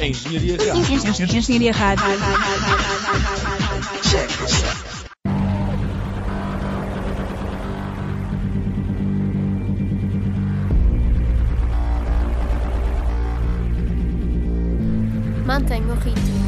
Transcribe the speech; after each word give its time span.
Engenharia 0.00 0.56
Rádio. 0.56 1.36
Engenharia 1.36 1.72
Rádio. 1.72 2.04
Mantenha 15.46 15.86
o 15.86 15.94
ritmo. 15.94 16.42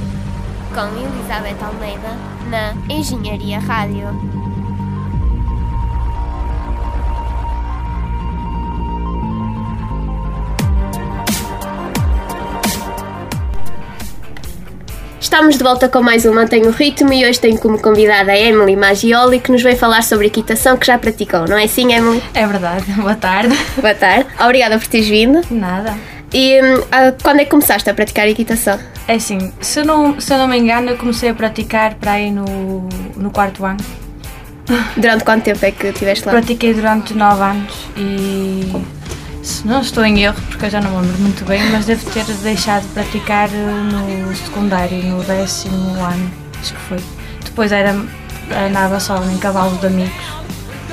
Com 0.75 0.87
Elizabeth 0.99 1.63
Almeida 1.65 2.17
na 2.51 2.75
Engenharia 2.93 3.59
Rádio. 3.61 4.44
Estamos 15.35 15.59
de 15.59 15.65
volta 15.65 15.89
com 15.89 16.01
mais 16.01 16.25
um 16.25 16.33
Mantenha 16.33 16.69
o 16.69 16.71
Ritmo 16.71 17.13
e 17.13 17.27
hoje 17.27 17.41
tenho 17.41 17.59
como 17.59 17.77
convidada 17.77 18.31
a 18.31 18.39
Emily 18.39 18.77
Maggioli 18.77 19.41
que 19.41 19.51
nos 19.51 19.65
vai 19.65 19.75
falar 19.75 20.05
sobre 20.05 20.29
equitação 20.29 20.77
que 20.77 20.87
já 20.87 20.97
praticou, 20.97 21.49
não 21.49 21.59
é 21.59 21.65
assim, 21.65 21.93
Emily? 21.93 22.23
É 22.33 22.47
verdade. 22.47 22.85
Boa 22.95 23.17
tarde. 23.17 23.59
Boa 23.75 23.95
tarde. 23.97 24.29
Obrigada 24.39 24.79
por 24.79 24.87
teres 24.87 25.09
vindo. 25.09 25.41
Nada. 25.51 25.99
E 26.33 26.61
ah, 26.93 27.13
quando 27.21 27.41
é 27.41 27.45
que 27.45 27.51
começaste 27.51 27.91
a 27.91 27.93
praticar 27.93 28.29
equitação? 28.29 28.79
É 29.09 29.15
assim, 29.15 29.53
se 29.61 29.81
eu 29.81 29.85
não, 29.85 30.21
se 30.21 30.33
eu 30.33 30.39
não 30.39 30.47
me 30.47 30.57
engano, 30.57 30.91
eu 30.91 30.97
comecei 30.97 31.31
a 31.31 31.35
praticar 31.35 31.95
para 31.95 32.13
aí 32.13 32.31
no, 32.31 32.89
no 33.17 33.33
quarto 33.33 33.65
ano. 33.65 33.79
Durante 34.97 35.25
quanto 35.25 35.43
tempo 35.43 35.67
é 35.67 35.73
que 35.73 35.89
estiveste 35.89 36.27
lá? 36.27 36.31
Pratiquei 36.31 36.73
durante 36.73 37.13
nove 37.13 37.43
anos 37.43 37.89
e 37.97 38.73
se 39.45 39.67
não 39.67 39.83
estou 39.83 40.05
em 40.05 40.23
erro, 40.23 40.41
porque 40.49 40.65
eu 40.65 40.71
já 40.71 40.81
não 40.81 40.91
me 40.91 41.07
lembro 41.07 41.21
muito 41.21 41.45
bem, 41.45 41.63
mas 41.71 41.85
devo 41.85 42.11
ter 42.11 42.25
deixado 42.25 42.83
de 42.83 42.89
praticar 42.89 43.51
eh, 43.53 44.23
no 44.27 44.35
secundário, 44.35 45.03
no 45.05 45.23
décimo 45.23 46.03
ano, 46.03 46.31
acho 46.59 46.73
que 46.73 46.81
foi. 46.81 46.99
Depois 47.45 47.71
era, 47.71 47.95
andava 48.67 48.99
só 48.99 49.23
em 49.23 49.37
cavalos 49.37 49.79
de 49.81 49.87
amigos 49.87 50.25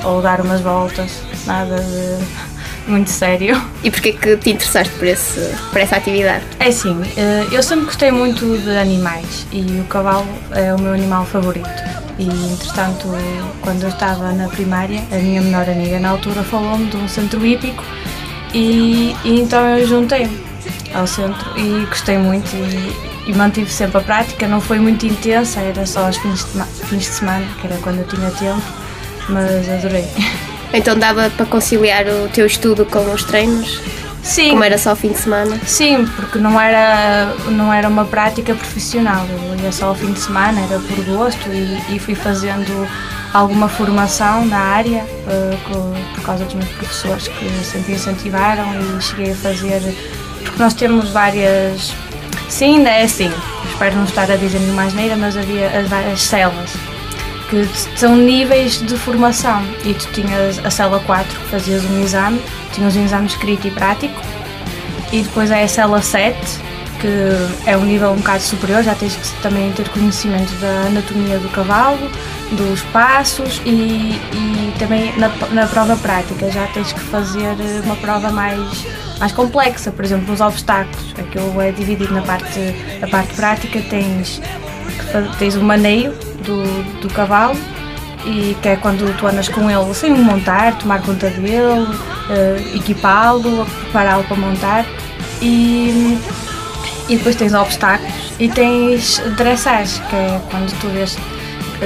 ou 0.04 0.20
dar 0.20 0.42
umas 0.42 0.60
voltas, 0.60 1.22
nada 1.46 1.76
de 1.80 2.18
muito 2.86 3.08
sério. 3.08 3.60
E 3.82 3.90
porquê 3.90 4.12
que 4.12 4.36
te 4.36 4.50
interessaste 4.50 4.92
por, 4.94 5.08
esse, 5.08 5.40
por 5.70 5.80
essa 5.80 5.96
atividade? 5.96 6.44
É 6.60 6.68
assim, 6.68 7.00
eh, 7.16 7.46
eu 7.50 7.62
sempre 7.62 7.86
gostei 7.86 8.10
muito 8.10 8.58
de 8.58 8.76
animais 8.76 9.46
e 9.50 9.62
o 9.80 9.84
cavalo 9.84 10.28
é 10.50 10.74
o 10.74 10.78
meu 10.78 10.92
animal 10.92 11.24
favorito. 11.24 11.70
E 12.18 12.26
entretanto, 12.52 13.08
quando 13.62 13.84
eu 13.84 13.88
estava 13.88 14.30
na 14.32 14.46
primária, 14.46 15.02
a 15.10 15.16
minha 15.16 15.40
menor 15.40 15.66
amiga 15.68 15.98
na 15.98 16.10
altura 16.10 16.42
falou-me 16.42 16.90
de 16.90 16.98
um 16.98 17.08
centro 17.08 17.44
hípico 17.44 17.82
e, 18.52 19.14
e 19.24 19.40
então 19.40 19.78
eu 19.78 19.86
juntei-me 19.86 20.42
ao 20.94 21.06
centro 21.06 21.58
e 21.58 21.86
gostei 21.86 22.18
muito 22.18 22.48
e, 22.54 23.30
e 23.30 23.34
mantive 23.34 23.70
sempre 23.70 23.98
a 23.98 24.00
prática. 24.00 24.46
Não 24.46 24.60
foi 24.60 24.78
muito 24.78 25.06
intensa, 25.06 25.60
era 25.60 25.86
só 25.86 26.06
aos 26.06 26.16
fins 26.16 26.44
de, 26.44 26.62
fins 26.86 27.02
de 27.02 27.06
semana, 27.06 27.46
que 27.60 27.66
era 27.66 27.76
quando 27.78 27.98
eu 27.98 28.06
tinha 28.06 28.30
tempo, 28.30 28.62
mas 29.28 29.68
adorei. 29.68 30.06
Então 30.74 30.98
dava 30.98 31.28
para 31.28 31.44
conciliar 31.44 32.06
o 32.06 32.30
teu 32.30 32.46
estudo 32.46 32.86
com 32.86 33.12
os 33.12 33.24
treinos? 33.24 33.78
Sim. 34.22 34.50
Como 34.50 34.64
era 34.64 34.78
só 34.78 34.92
o 34.92 34.96
fim 34.96 35.10
de 35.10 35.18
semana? 35.18 35.60
Sim, 35.66 36.06
porque 36.16 36.38
não 36.38 36.58
era, 36.58 37.34
não 37.50 37.70
era 37.70 37.88
uma 37.88 38.06
prática 38.06 38.54
profissional, 38.54 39.26
eu 39.28 39.62
ia 39.62 39.70
só 39.70 39.88
ao 39.88 39.94
fim 39.94 40.12
de 40.12 40.20
semana, 40.20 40.60
era 40.62 40.78
por 40.78 41.04
gosto 41.04 41.46
e, 41.50 41.94
e 41.94 41.98
fui 41.98 42.14
fazendo 42.14 42.88
alguma 43.32 43.68
formação 43.68 44.44
na 44.46 44.58
área 44.58 45.04
uh, 45.04 46.14
por 46.14 46.22
causa 46.22 46.44
dos 46.44 46.54
meus 46.54 46.68
professores 46.70 47.28
que 47.28 47.48
sempre 47.64 47.94
incentivaram 47.94 48.64
e 48.80 49.02
cheguei 49.02 49.32
a 49.32 49.36
fazer, 49.36 49.80
porque 50.42 50.62
nós 50.62 50.74
temos 50.74 51.10
várias, 51.10 51.94
sim, 52.48 52.76
ainda 52.76 52.90
é 52.90 53.04
assim, 53.04 53.30
espero 53.70 53.96
não 53.96 54.04
estar 54.04 54.30
a 54.30 54.36
dizer 54.36 54.58
nenhuma 54.58 54.84
asneira, 54.84 55.16
mas 55.16 55.36
havia 55.36 55.68
as 55.68 55.88
várias 55.88 56.20
celas 56.22 56.70
que 57.52 57.68
são 57.98 58.16
níveis 58.16 58.80
de 58.80 58.96
formação. 58.96 59.62
E 59.84 59.92
tu 59.92 60.08
tinhas 60.12 60.58
a 60.64 60.70
cela 60.70 60.98
4 61.00 61.38
que 61.38 61.48
fazias 61.48 61.84
um 61.84 62.02
exame, 62.02 62.40
tinhas 62.72 62.96
um 62.96 63.04
exame 63.04 63.26
escrito 63.26 63.68
e 63.68 63.70
prático 63.70 64.18
e 65.12 65.20
depois 65.20 65.50
é 65.50 65.62
a 65.62 65.68
cela 65.68 66.00
7 66.00 66.34
que 66.98 67.68
é 67.68 67.76
um 67.76 67.84
nível 67.84 68.12
um 68.12 68.16
bocado 68.16 68.42
superior, 68.42 68.82
já 68.82 68.94
tens 68.94 69.16
que 69.16 69.42
também 69.42 69.72
ter 69.72 69.88
conhecimento 69.88 70.52
da 70.60 70.86
anatomia 70.86 71.36
do 71.38 71.48
cavalo, 71.48 71.98
dos 72.56 72.82
passos 72.92 73.60
e, 73.64 74.18
e 74.32 74.74
também 74.78 75.16
na, 75.18 75.28
na 75.50 75.66
prova 75.66 75.96
prática. 75.96 76.50
Já 76.50 76.66
tens 76.68 76.92
que 76.92 77.00
fazer 77.00 77.54
uma 77.84 77.96
prova 77.96 78.30
mais, 78.30 78.86
mais 79.18 79.32
complexa, 79.32 79.90
por 79.90 80.04
exemplo, 80.04 80.32
os 80.32 80.40
obstáculos, 80.40 81.14
aquilo 81.18 81.60
é 81.60 81.72
dividido 81.72 82.12
na 82.12 82.22
parte, 82.22 82.60
na 83.00 83.08
parte 83.08 83.34
prática, 83.34 83.80
tens, 83.88 84.40
tens 85.38 85.54
o 85.56 85.62
maneio 85.62 86.12
do, 86.44 87.00
do 87.00 87.08
cavalo 87.14 87.56
e 88.24 88.56
que 88.62 88.68
é 88.68 88.76
quando 88.76 89.16
tu 89.18 89.26
andas 89.26 89.48
com 89.48 89.70
ele 89.70 89.94
sem 89.94 90.12
o 90.12 90.18
montar, 90.18 90.78
tomar 90.78 91.02
conta 91.02 91.28
dele, 91.30 91.58
uh, 91.58 92.76
equipá-lo, 92.76 93.66
prepará-lo 93.82 94.24
para 94.24 94.36
montar. 94.36 94.86
E, 95.40 96.18
e 97.08 97.16
depois 97.16 97.34
tens 97.34 97.52
obstáculos 97.52 98.32
e 98.38 98.48
tens 98.48 99.18
dressage, 99.36 100.00
que 100.08 100.14
é 100.14 100.40
quando 100.50 100.72
tu 100.80 100.88
vês 100.88 101.18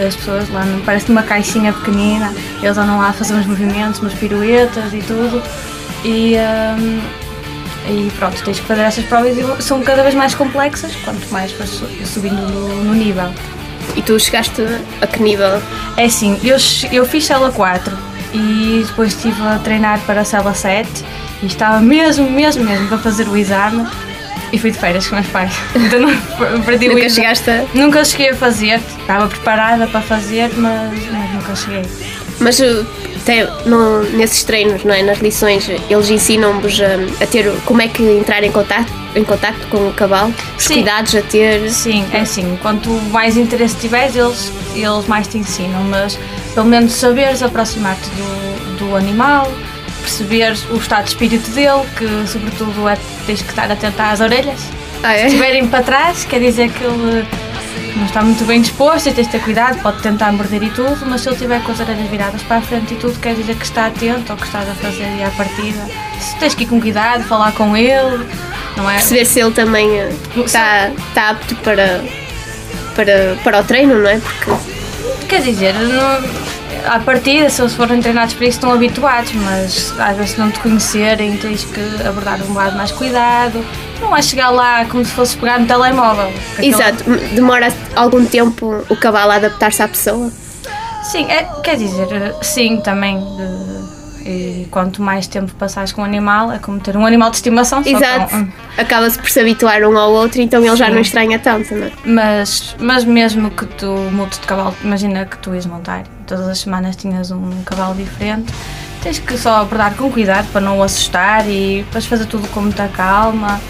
as 0.05 0.17
pessoas 0.17 0.49
lá, 0.51 0.65
parece 0.85 1.11
uma 1.11 1.23
caixinha 1.23 1.73
pequenina, 1.73 2.33
eles 2.63 2.77
andam 2.77 2.99
lá 2.99 3.09
a 3.09 3.13
fazer 3.13 3.35
uns 3.35 3.47
movimentos, 3.47 4.01
umas 4.01 4.15
piruetas 4.15 4.93
e 4.93 4.99
tudo 4.99 5.43
e, 6.05 6.37
um, 6.37 7.01
e 7.89 8.11
pronto, 8.19 8.43
tens 8.45 8.61
que 8.61 8.67
fazer 8.67 8.83
essas 8.83 9.05
provas 9.05 9.37
e 9.37 9.63
são 9.63 9.83
cada 9.83 10.03
vez 10.03 10.15
mais 10.15 10.35
complexas 10.35 10.95
quanto 10.97 11.27
mais 11.33 11.53
vais 11.53 11.83
subindo 12.05 12.41
no, 12.41 12.85
no 12.85 12.95
nível. 12.95 13.33
E 13.95 14.03
tu 14.03 14.19
chegaste 14.19 14.63
a 15.01 15.07
que 15.07 15.23
nível? 15.23 15.63
É 15.97 16.05
assim, 16.05 16.39
eu, 16.43 16.57
eu 16.93 17.07
fiz 17.07 17.25
cela 17.25 17.51
4 17.51 17.97
e 18.35 18.85
depois 18.87 19.15
estive 19.15 19.41
a 19.43 19.59
treinar 19.59 20.01
para 20.01 20.21
a 20.21 20.25
cela 20.25 20.53
7 20.53 20.89
e 21.43 21.47
estava 21.47 21.81
mesmo, 21.81 22.31
mesmo, 22.31 22.65
mesmo 22.65 22.89
para 22.89 22.99
fazer 22.99 23.29
o 23.29 23.37
exame 23.37 23.87
e 24.53 24.59
fui 24.59 24.71
de 24.71 24.79
férias 24.79 25.07
com 25.07 25.15
meus 25.15 25.27
pais. 25.29 25.53
Então 25.75 26.01
não 26.01 26.63
perdi 26.63 26.89
nunca 26.89 27.09
chegaste 27.09 27.51
a... 27.51 27.65
Nunca 27.75 28.05
cheguei 28.05 28.31
a 28.31 28.35
fazer, 28.35 28.81
estava 29.01 29.27
preparada 29.27 29.87
para 29.87 30.01
fazer, 30.01 30.51
mas, 30.57 30.93
mas 31.11 31.33
nunca 31.33 31.55
cheguei. 31.55 31.83
Mas 32.39 32.61
até 33.27 33.45
no, 33.69 34.05
nesses 34.17 34.45
treinos, 34.45 34.85
não 34.85 34.95
é? 34.95 35.03
nas 35.03 35.19
lições, 35.19 35.69
eles 35.69 36.11
ensinam-vos 36.11 36.81
a, 36.81 37.25
a, 37.25 37.27
ter 37.27 37.51
como 37.65 37.83
é 37.83 37.89
que 37.89 38.03
entrar 38.03 38.45
em 38.45 38.53
contato, 38.53 38.93
em 39.17 39.25
contato 39.25 39.67
com 39.69 39.89
o 39.89 39.93
cavalo, 39.93 40.33
os 40.57 40.65
Sim. 40.65 40.75
cuidados 40.75 41.15
a 41.15 41.23
ter. 41.23 41.69
Sim, 41.71 42.05
é 42.13 42.21
assim, 42.21 42.57
quanto 42.63 42.89
mais 43.11 43.37
interesse 43.37 43.75
tiveres, 43.77 44.15
eles, 44.15 44.53
eles 44.75 45.07
mais 45.09 45.27
te 45.27 45.39
ensinam, 45.39 45.83
mas 45.85 46.19
pelo 46.55 46.67
menos 46.67 46.93
saberes 46.93 47.43
aproximar-te 47.43 48.09
do, 48.11 48.79
do 48.79 48.97
animal, 48.97 49.51
perceberes 50.07 50.65
o 50.71 50.77
estado 50.77 51.05
de 51.05 51.11
espírito 51.11 51.51
dele, 51.51 51.83
que 51.97 52.29
sobretudo 52.29 52.89
é 52.89 52.97
tens 53.27 53.43
que 53.43 53.51
estar 53.51 53.71
atento 53.71 54.01
às 54.01 54.21
orelhas. 54.21 54.61
Ah, 55.03 55.15
é? 55.15 55.23
Se 55.23 55.27
estiverem 55.27 55.67
para 55.67 55.83
trás, 55.83 56.25
quer 56.25 56.41
dizer 56.41 56.71
que 56.71 56.85
ele 56.85 57.27
não 57.97 58.07
está 58.07 58.23
muito 58.23 58.45
bem 58.45 58.61
disposto 58.61 59.09
e 59.09 59.13
tens 59.13 59.27
de 59.27 59.33
ter 59.33 59.41
cuidado, 59.41 59.83
pode 59.83 60.01
tentar 60.03 60.31
morder 60.33 60.63
e 60.63 60.71
tudo, 60.71 61.05
mas 61.07 61.23
se 61.23 61.29
ele 61.29 61.37
tiver 61.37 61.63
com 61.63 61.73
as 61.73 61.81
orelhas 61.81 62.09
viradas 62.09 62.43
para 62.43 62.59
a 62.59 62.61
frente 62.61 62.95
e 62.95 62.97
tudo, 62.97 63.19
quer 63.19 63.35
dizer 63.35 63.57
que 63.57 63.65
está 63.65 63.87
atento 63.87 64.31
ao 64.31 64.39
que 64.39 64.47
estás 64.47 64.69
a 64.69 64.75
fazer 64.75 65.09
e 65.19 65.25
à 65.25 65.31
partida. 65.31 65.85
Se 66.21 66.37
tens 66.37 66.55
que 66.55 66.63
ir 66.63 66.67
com 66.67 66.81
cuidado, 66.81 67.25
falar 67.25 67.53
com 67.53 67.77
ele, 67.77 68.27
não 68.77 68.89
é? 68.89 68.95
Perceber 68.95 69.25
se 69.25 69.41
ele 69.41 69.53
também 69.53 69.91
eh, 69.99 70.13
está, 70.37 70.91
está 71.09 71.31
apto 71.31 71.57
para, 71.57 72.05
para, 72.95 73.37
para 73.43 73.61
o 73.61 73.65
treino, 73.65 73.99
não 73.99 74.09
é? 74.09 74.19
Porque. 74.19 74.77
Quer 75.29 75.43
dizer, 75.43 75.75
não, 75.75 76.46
à 76.87 76.99
partida, 77.01 77.51
se 77.51 77.61
eles 77.61 77.75
forem 77.75 78.01
treinados 78.01 78.35
para 78.35 78.47
isso, 78.47 78.59
estão 78.59 78.73
habituados, 78.73 79.33
mas 79.33 79.95
às 79.99 80.17
vezes 80.17 80.39
não 80.39 80.51
te 80.51 80.61
conhecerem, 80.61 81.37
tens 81.37 81.65
que 81.65 81.81
abordar 82.07 82.41
um 82.43 82.55
lado 82.55 82.77
mais 82.77 82.93
cuidado 82.93 83.65
não 84.01 84.17
é 84.17 84.23
chegar 84.23 84.51
lá 84.51 84.85
como 84.85 85.05
se 85.05 85.13
fosse 85.13 85.37
pegar 85.37 85.59
no 85.59 85.67
telemóvel. 85.67 86.33
Exato, 86.59 87.05
demora 87.35 87.73
algum 87.95 88.25
tempo 88.25 88.85
o 88.89 88.97
cavalo 88.97 89.33
a 89.33 89.37
adaptar-se 89.37 89.83
à 89.83 89.89
pessoa? 89.89 90.31
Sim, 91.03 91.27
é, 91.31 91.45
quer 91.63 91.77
dizer, 91.77 92.09
sim, 92.43 92.81
também. 92.81 93.19
De, 93.19 93.86
e 94.27 94.67
quanto 94.71 95.01
mais 95.01 95.27
tempo 95.27 95.55
passares 95.55 95.93
com 95.93 96.03
o 96.03 96.05
animal, 96.05 96.51
é 96.51 96.59
como 96.59 96.81
ter 96.81 96.97
um 96.97 97.07
animal 97.07 97.31
de 97.31 97.37
estimação. 97.37 97.83
Exato. 97.87 98.31
Com, 98.31 98.49
Acaba-se 98.77 99.19
por 99.19 99.31
se 99.31 99.41
habituar 99.41 99.83
um 99.85 99.97
ao 99.97 100.11
outro, 100.13 100.41
então 100.41 100.61
ele 100.61 100.71
sim. 100.71 100.77
já 100.77 100.91
não 100.91 101.01
estranha 101.01 101.39
tanto, 101.39 101.75
não 101.75 101.87
é? 101.87 101.93
Mas, 102.05 102.75
mas 102.81 103.05
mesmo 103.05 103.51
que 103.51 103.65
tu 103.67 103.87
mudes 104.13 104.41
de 104.41 104.47
cavalo, 104.47 104.75
imagina 104.83 105.25
que 105.25 105.39
tu 105.39 105.55
ias 105.55 105.67
montar, 105.67 106.03
todas 106.27 106.49
as 106.49 106.59
semanas 106.59 106.97
tinhas 106.97 107.31
um 107.31 107.63
cavalo 107.65 107.95
diferente, 107.95 108.53
tens 109.03 109.19
que 109.21 109.39
só 109.39 109.61
abordar 109.61 109.95
com 109.95 110.11
cuidado 110.11 110.51
para 110.51 110.61
não 110.61 110.79
o 110.79 110.83
assustar 110.83 111.49
e 111.49 111.85
depois 111.85 112.05
fazer 112.07 112.27
tudo 112.27 112.49
com 112.49 112.63
muita 112.63 112.89
calma 112.89 113.61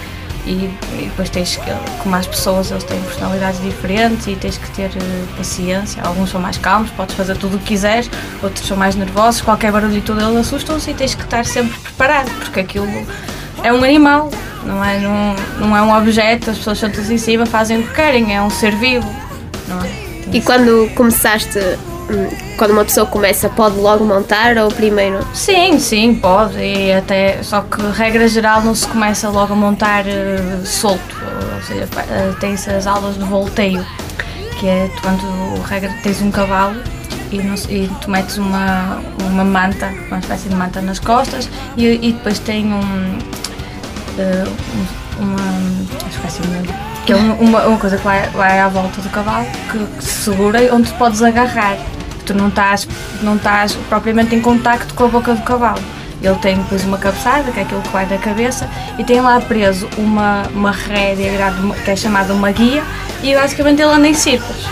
e, 0.47 0.51
e, 0.51 1.07
depois 1.11 1.29
tens 1.29 1.57
que, 1.57 1.71
como 2.03 2.15
as 2.15 2.27
pessoas, 2.27 2.71
eles 2.71 2.85
têm 2.85 3.01
personalidades 3.03 3.61
diferentes 3.61 4.27
e 4.27 4.37
tens 4.37 4.57
que 4.57 4.71
ter 4.71 4.91
uh, 4.91 5.37
paciência. 5.37 6.01
Alguns 6.03 6.31
são 6.31 6.41
mais 6.41 6.57
calmos, 6.57 6.91
podes 6.91 7.17
fazer 7.17 7.37
tudo 7.37 7.57
o 7.57 7.59
que 7.59 7.67
quiseres, 7.67 8.09
outros 8.43 8.67
são 8.67 8.77
mais 8.77 8.95
nervosos, 8.95 9.41
qualquer 9.41 9.73
barulho 9.73 9.99
e 9.99 10.01
tudo 10.01 10.21
eles 10.21 10.37
assustam-se 10.37 10.91
e 10.91 10.95
tens 10.95 11.15
que 11.15 11.23
estar 11.23 11.45
sempre 11.45 11.77
preparado, 11.81 12.31
porque 12.39 12.61
aquilo 12.61 12.87
é 13.63 13.73
um 13.73 13.83
animal, 13.83 14.31
não 14.65 14.85
é, 14.85 15.01
não, 15.01 15.35
não 15.59 15.77
é 15.77 15.83
um 15.83 15.97
objeto, 15.97 16.51
as 16.51 16.59
pessoas 16.59 16.79
sentam-se 16.79 17.13
em 17.13 17.19
cima, 17.19 17.45
fazem 17.45 17.81
o 17.81 17.83
que 17.83 17.95
querem, 17.95 18.35
é 18.35 18.41
um 18.41 18.51
ser 18.51 18.75
vivo, 18.77 19.09
não 19.69 19.83
é? 19.83 20.07
E 20.33 20.41
quando 20.41 20.93
começaste, 20.95 21.59
quando 22.57 22.71
uma 22.71 22.85
pessoa 22.85 23.07
começa, 23.07 23.49
pode 23.49 23.77
logo 23.77 24.05
montar 24.05 24.57
ou 24.59 24.69
primeiro? 24.69 25.27
Sim, 25.35 25.79
sim, 25.79 26.15
pode. 26.15 26.59
E 26.59 26.93
até, 26.93 27.43
só 27.43 27.63
que 27.63 27.83
regra 27.93 28.29
geral 28.29 28.63
não 28.63 28.75
se 28.75 28.87
começa 28.87 29.29
logo 29.29 29.53
a 29.53 29.57
montar 29.57 30.05
uh, 30.05 30.67
solto, 30.67 31.17
ou 31.55 31.63
seja, 31.63 31.85
uh, 31.85 32.35
tem-se 32.39 32.71
as 32.71 32.87
aulas 32.87 33.17
de 33.17 33.25
volteio, 33.25 33.85
que 34.59 34.67
é 34.67 34.91
quando 35.03 35.63
regra, 35.63 35.93
tens 36.03 36.23
um 36.23 36.31
cavalo 36.31 36.77
e, 37.33 37.39
no, 37.39 37.55
e, 37.69 37.91
tu 38.01 38.11
metes 38.11 38.39
uma, 38.39 39.01
uma 39.21 39.45
manta, 39.45 39.93
uma 40.09 40.19
espécie 40.19 40.49
de 40.49 40.55
manta 40.55 40.81
nas 40.81 40.99
costas 40.99 41.49
e, 41.77 41.87
e 41.87 42.13
depois 42.13 42.39
tem 42.39 42.73
um. 42.73 43.19
Uh, 44.19 44.87
uma. 45.19 45.37
Esqueci-me 46.09 46.97
que 47.07 47.13
é 47.13 47.17
uma, 47.17 47.67
uma 47.67 47.79
coisa 47.79 47.97
que 47.97 48.03
vai, 48.03 48.29
vai 48.31 48.59
à 48.59 48.69
volta 48.69 49.01
do 49.01 49.09
cavalo, 49.11 49.47
que, 49.71 49.79
que 49.79 50.05
se 50.05 50.25
segura 50.25 50.61
e 50.61 50.71
onde 50.71 50.93
podes 50.95 51.23
agarrar. 51.23 51.77
Tu 52.27 52.35
não 52.35 52.49
estás, 52.49 52.87
não 53.23 53.37
estás 53.37 53.73
propriamente 53.89 54.35
em 54.35 54.41
contacto 54.41 54.93
com 54.95 55.05
a 55.05 55.09
boca 55.09 55.33
do 55.35 55.43
cavalo. 55.43 55.81
Ele 56.21 56.35
tem 56.37 56.57
depois 56.57 56.83
uma 56.85 56.99
cabeçada, 56.99 57.53
que 57.53 57.61
é 57.61 57.63
aquilo 57.63 57.83
que 57.83 57.89
vai 57.91 58.05
da 58.05 58.19
cabeça, 58.19 58.69
e 58.99 59.05
tem 59.05 59.21
lá 59.21 59.41
preso 59.41 59.89
uma, 59.97 60.43
uma 60.55 60.73
rédea 60.73 61.31
que 61.85 61.91
é 61.91 61.95
chamada 61.95 62.35
uma 62.35 62.51
guia, 62.51 62.83
e 63.23 63.35
basicamente 63.35 63.81
ele 63.81 63.93
anda 63.93 64.09
em 64.09 64.15
círculos. 64.15 64.67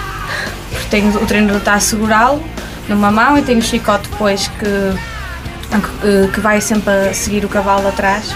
Porque 0.70 0.88
tem, 0.90 1.08
o 1.08 1.26
treinador 1.26 1.58
está 1.58 1.74
a 1.74 1.80
segurá-lo 1.80 2.42
numa 2.88 3.10
mão 3.12 3.38
e 3.38 3.42
tem 3.42 3.58
o 3.58 3.62
chicote 3.62 4.08
depois 4.08 4.48
que, 4.48 6.30
que 6.32 6.40
vai 6.40 6.60
sempre 6.60 7.10
a 7.10 7.14
seguir 7.14 7.44
o 7.44 7.48
cavalo 7.48 7.86
atrás, 7.86 8.34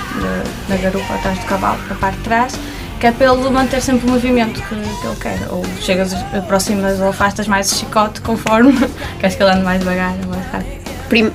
na 0.68 0.76
garupa 0.76 1.14
atrás 1.14 1.38
do 1.38 1.46
cavalo, 1.46 1.78
para 1.86 1.96
a 1.96 1.98
parte 1.98 2.18
de 2.18 2.24
trás, 2.24 2.54
que 2.98 3.06
é 3.06 3.12
para 3.12 3.32
ele 3.32 3.50
manter 3.50 3.80
sempre 3.80 4.06
o 4.06 4.10
movimento 4.10 4.60
que, 4.60 4.68
que 4.68 5.06
ele 5.06 5.16
quer. 5.20 5.38
Ou 5.50 5.64
chegas, 5.80 6.12
aproximas 6.34 7.00
ou 7.00 7.08
afastas 7.08 7.46
mais 7.46 7.70
o 7.70 7.76
chicote 7.76 8.20
conforme 8.20 8.72
queres 9.20 9.36
que 9.36 9.42
ele 9.42 9.52
ande 9.52 9.64
mais 9.64 9.78
devagar 9.80 10.14
ou 10.24 10.30
mais 10.30 10.46
rápido. 10.46 10.78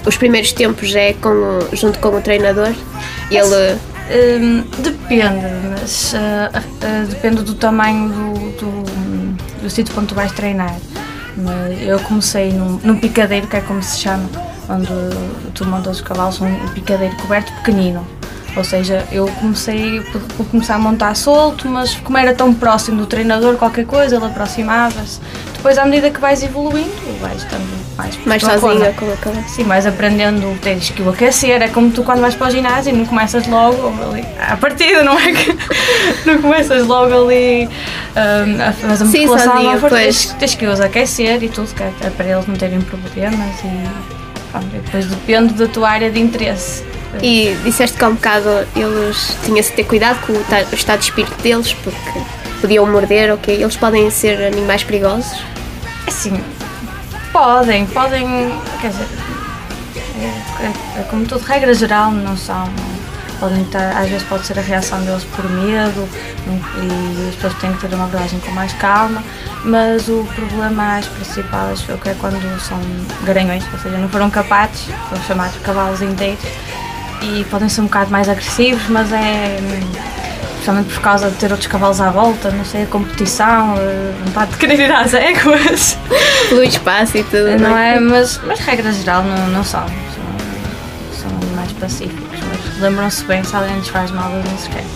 Os 0.06 0.18
primeiros 0.18 0.52
tempos 0.52 0.94
é 0.94 1.14
com, 1.14 1.60
junto 1.74 2.00
com 2.00 2.10
o 2.10 2.22
treinador? 2.22 2.74
E 3.32 3.38
ele. 3.38 3.80
Um, 4.04 4.62
depende, 4.82 5.46
mas 5.72 6.14
uh, 6.14 6.58
uh, 6.58 7.08
depende 7.08 7.42
do 7.42 7.56
tamanho 7.56 8.10
do, 8.10 8.34
do, 8.60 9.62
do 9.64 9.70
sítio 9.70 9.96
onde 9.98 10.08
tu 10.08 10.16
vais 10.16 10.32
treinar. 10.34 10.76
Eu 11.82 11.98
comecei 12.02 12.52
num, 12.52 12.80
num 12.84 13.00
picadeiro, 13.00 13.48
que 13.48 13.56
é 13.56 13.62
como 13.62 13.82
se 13.82 14.02
chama, 14.02 14.30
onde 14.70 14.90
tu 15.54 15.66
montas 15.66 15.96
os 15.96 16.02
cavalos, 16.02 16.42
um 16.42 16.68
picadeiro 16.74 17.16
coberto 17.16 17.52
pequenino 17.54 18.06
ou 18.56 18.64
seja, 18.64 19.06
eu 19.12 19.28
comecei 19.40 20.02
por, 20.02 20.46
começar 20.48 20.76
a 20.76 20.80
montar 20.80 21.16
solto, 21.16 21.68
mas 21.68 21.96
como 21.96 22.18
era 22.18 22.34
tão 22.34 22.54
próximo 22.54 22.98
do 22.98 23.06
treinador, 23.06 23.56
qualquer 23.56 23.86
coisa, 23.86 24.16
ele 24.16 24.26
aproximava-se. 24.26 25.20
Depois, 25.56 25.78
à 25.78 25.86
medida 25.86 26.12
que 26.12 26.20
vais 26.20 26.44
evoluindo, 26.44 26.92
vais 27.22 27.42
estando 27.42 27.84
mais 27.96 28.18
Mais 28.26 28.42
sozinha 28.42 28.92
com 28.94 29.12
a 29.12 29.16
cabeça. 29.18 29.48
Sim, 29.48 29.64
vais 29.64 29.86
aprendendo, 29.86 30.60
tens 30.62 30.90
que 30.90 31.02
o 31.02 31.10
aquecer. 31.10 31.62
É 31.62 31.68
como 31.70 31.90
tu 31.92 32.04
quando 32.04 32.20
vais 32.20 32.36
para 32.36 32.48
o 32.48 32.52
ginásio, 32.52 32.94
não 32.94 33.06
começas 33.06 33.48
logo 33.48 33.88
ali, 34.10 34.26
à 34.40 34.58
partida, 34.58 35.04
não 35.04 35.18
é 35.18 35.32
que 35.32 35.58
não 36.28 36.42
começas 36.42 36.86
logo 36.86 37.14
ali 37.26 37.68
um, 37.68 38.62
a 38.62 38.74
fazer 38.74 39.06
Sim, 39.06 39.20
musculação. 39.22 39.54
Sozinha, 39.54 39.90
tens, 39.90 40.26
tens 40.38 40.56
que 40.56 40.66
os 40.66 40.80
aquecer 40.80 41.42
e 41.42 41.50
tudo, 41.50 41.74
que 41.74 41.84
é 41.84 42.10
para 42.10 42.28
eles 42.28 42.46
não 42.46 42.56
terem 42.56 42.82
problemas. 42.82 43.56
E, 43.64 44.52
pronto, 44.52 44.68
depois 44.68 45.06
depende 45.06 45.54
da 45.54 45.68
tua 45.68 45.90
área 45.90 46.12
de 46.12 46.20
interesse. 46.20 46.84
E 47.22 47.56
disseste 47.64 47.98
que 47.98 48.04
há 48.04 48.08
um 48.08 48.16
bocado 48.16 48.50
eles 48.76 49.38
tinham-se 49.44 49.70
de 49.70 49.76
ter 49.76 49.84
cuidado 49.84 50.20
com 50.26 50.34
o 50.34 50.76
estado 50.76 51.00
de 51.00 51.06
espírito 51.06 51.42
deles, 51.42 51.74
porque 51.74 52.20
podiam 52.62 52.86
morder, 52.86 53.34
ok? 53.34 53.62
Eles 53.62 53.76
podem 53.76 54.10
ser 54.10 54.42
animais 54.42 54.84
perigosos? 54.84 55.44
Assim, 56.08 56.42
podem, 57.32 57.86
podem, 57.88 58.26
quer 58.80 58.90
dizer, 58.90 59.08
é, 60.20 60.66
é, 60.66 61.00
é 61.00 61.04
como 61.10 61.26
tudo, 61.26 61.44
regra 61.44 61.74
geral, 61.74 62.12
não 62.12 62.38
são. 62.38 62.70
Podem 63.40 63.64
estar, 63.64 63.98
às 63.98 64.08
vezes 64.08 64.26
pode 64.28 64.46
ser 64.46 64.58
a 64.58 64.62
reação 64.62 65.02
deles 65.04 65.26
por 65.36 65.44
medo 65.50 66.08
e 66.48 67.30
as 67.30 67.36
pessoas 67.36 67.54
têm 67.56 67.74
que 67.74 67.88
ter 67.88 67.94
uma 67.94 68.06
abordagem 68.06 68.40
com 68.40 68.52
mais 68.52 68.72
calma, 68.74 69.22
mas 69.66 70.08
o 70.08 70.26
problema 70.36 70.70
mais 70.70 71.06
principal 71.08 71.68
acho 71.72 71.86
que 71.86 72.10
é 72.10 72.16
quando 72.22 72.62
são 72.62 72.80
garanhões, 73.26 73.66
ou 73.74 73.80
seja, 73.80 73.98
não 73.98 74.08
foram 74.08 74.30
capazes, 74.30 74.88
são 75.10 75.22
chamados 75.24 75.58
cavalos 75.62 76.02
inteiros, 76.02 76.44
e 77.24 77.46
podem 77.46 77.70
ser 77.70 77.82
um 77.82 77.86
bocado 77.86 78.12
mais 78.12 78.28
agressivos, 78.28 78.88
mas 78.90 79.12
é 79.12 79.58
especialmente 80.64 80.94
por 80.94 81.02
causa 81.02 81.30
de 81.30 81.36
ter 81.36 81.52
outros 81.52 81.68
cavalos 81.68 82.00
à 82.00 82.10
volta, 82.10 82.50
não 82.50 82.64
sei, 82.64 82.84
a 82.84 82.86
competição, 82.86 83.76
a 83.76 84.26
vontade 84.26 84.52
de 84.52 84.58
querer 84.58 84.80
ir 84.80 84.92
às 84.92 85.14
éguas. 85.14 85.98
Pelo 86.48 86.64
espaço 86.64 87.18
e 87.18 87.24
tudo. 87.24 87.60
Não 87.60 87.78
é? 87.78 88.00
Mas, 88.00 88.40
mas 88.46 88.60
regra 88.60 88.92
geral 88.94 89.24
não, 89.24 89.48
não 89.48 89.64
são. 89.64 89.86
São, 89.86 91.30
são 91.30 91.38
animais 91.42 91.72
pacíficos, 91.74 92.40
mas 92.48 92.80
lembram-se 92.82 93.26
bem, 93.26 93.44
se 93.44 93.54
alguém 93.54 93.76
lhes 93.76 93.90
faz 93.90 94.12
mal, 94.12 94.32
eles 94.32 94.50
não 94.50 94.58
se 94.58 94.70
querem. 94.70 94.88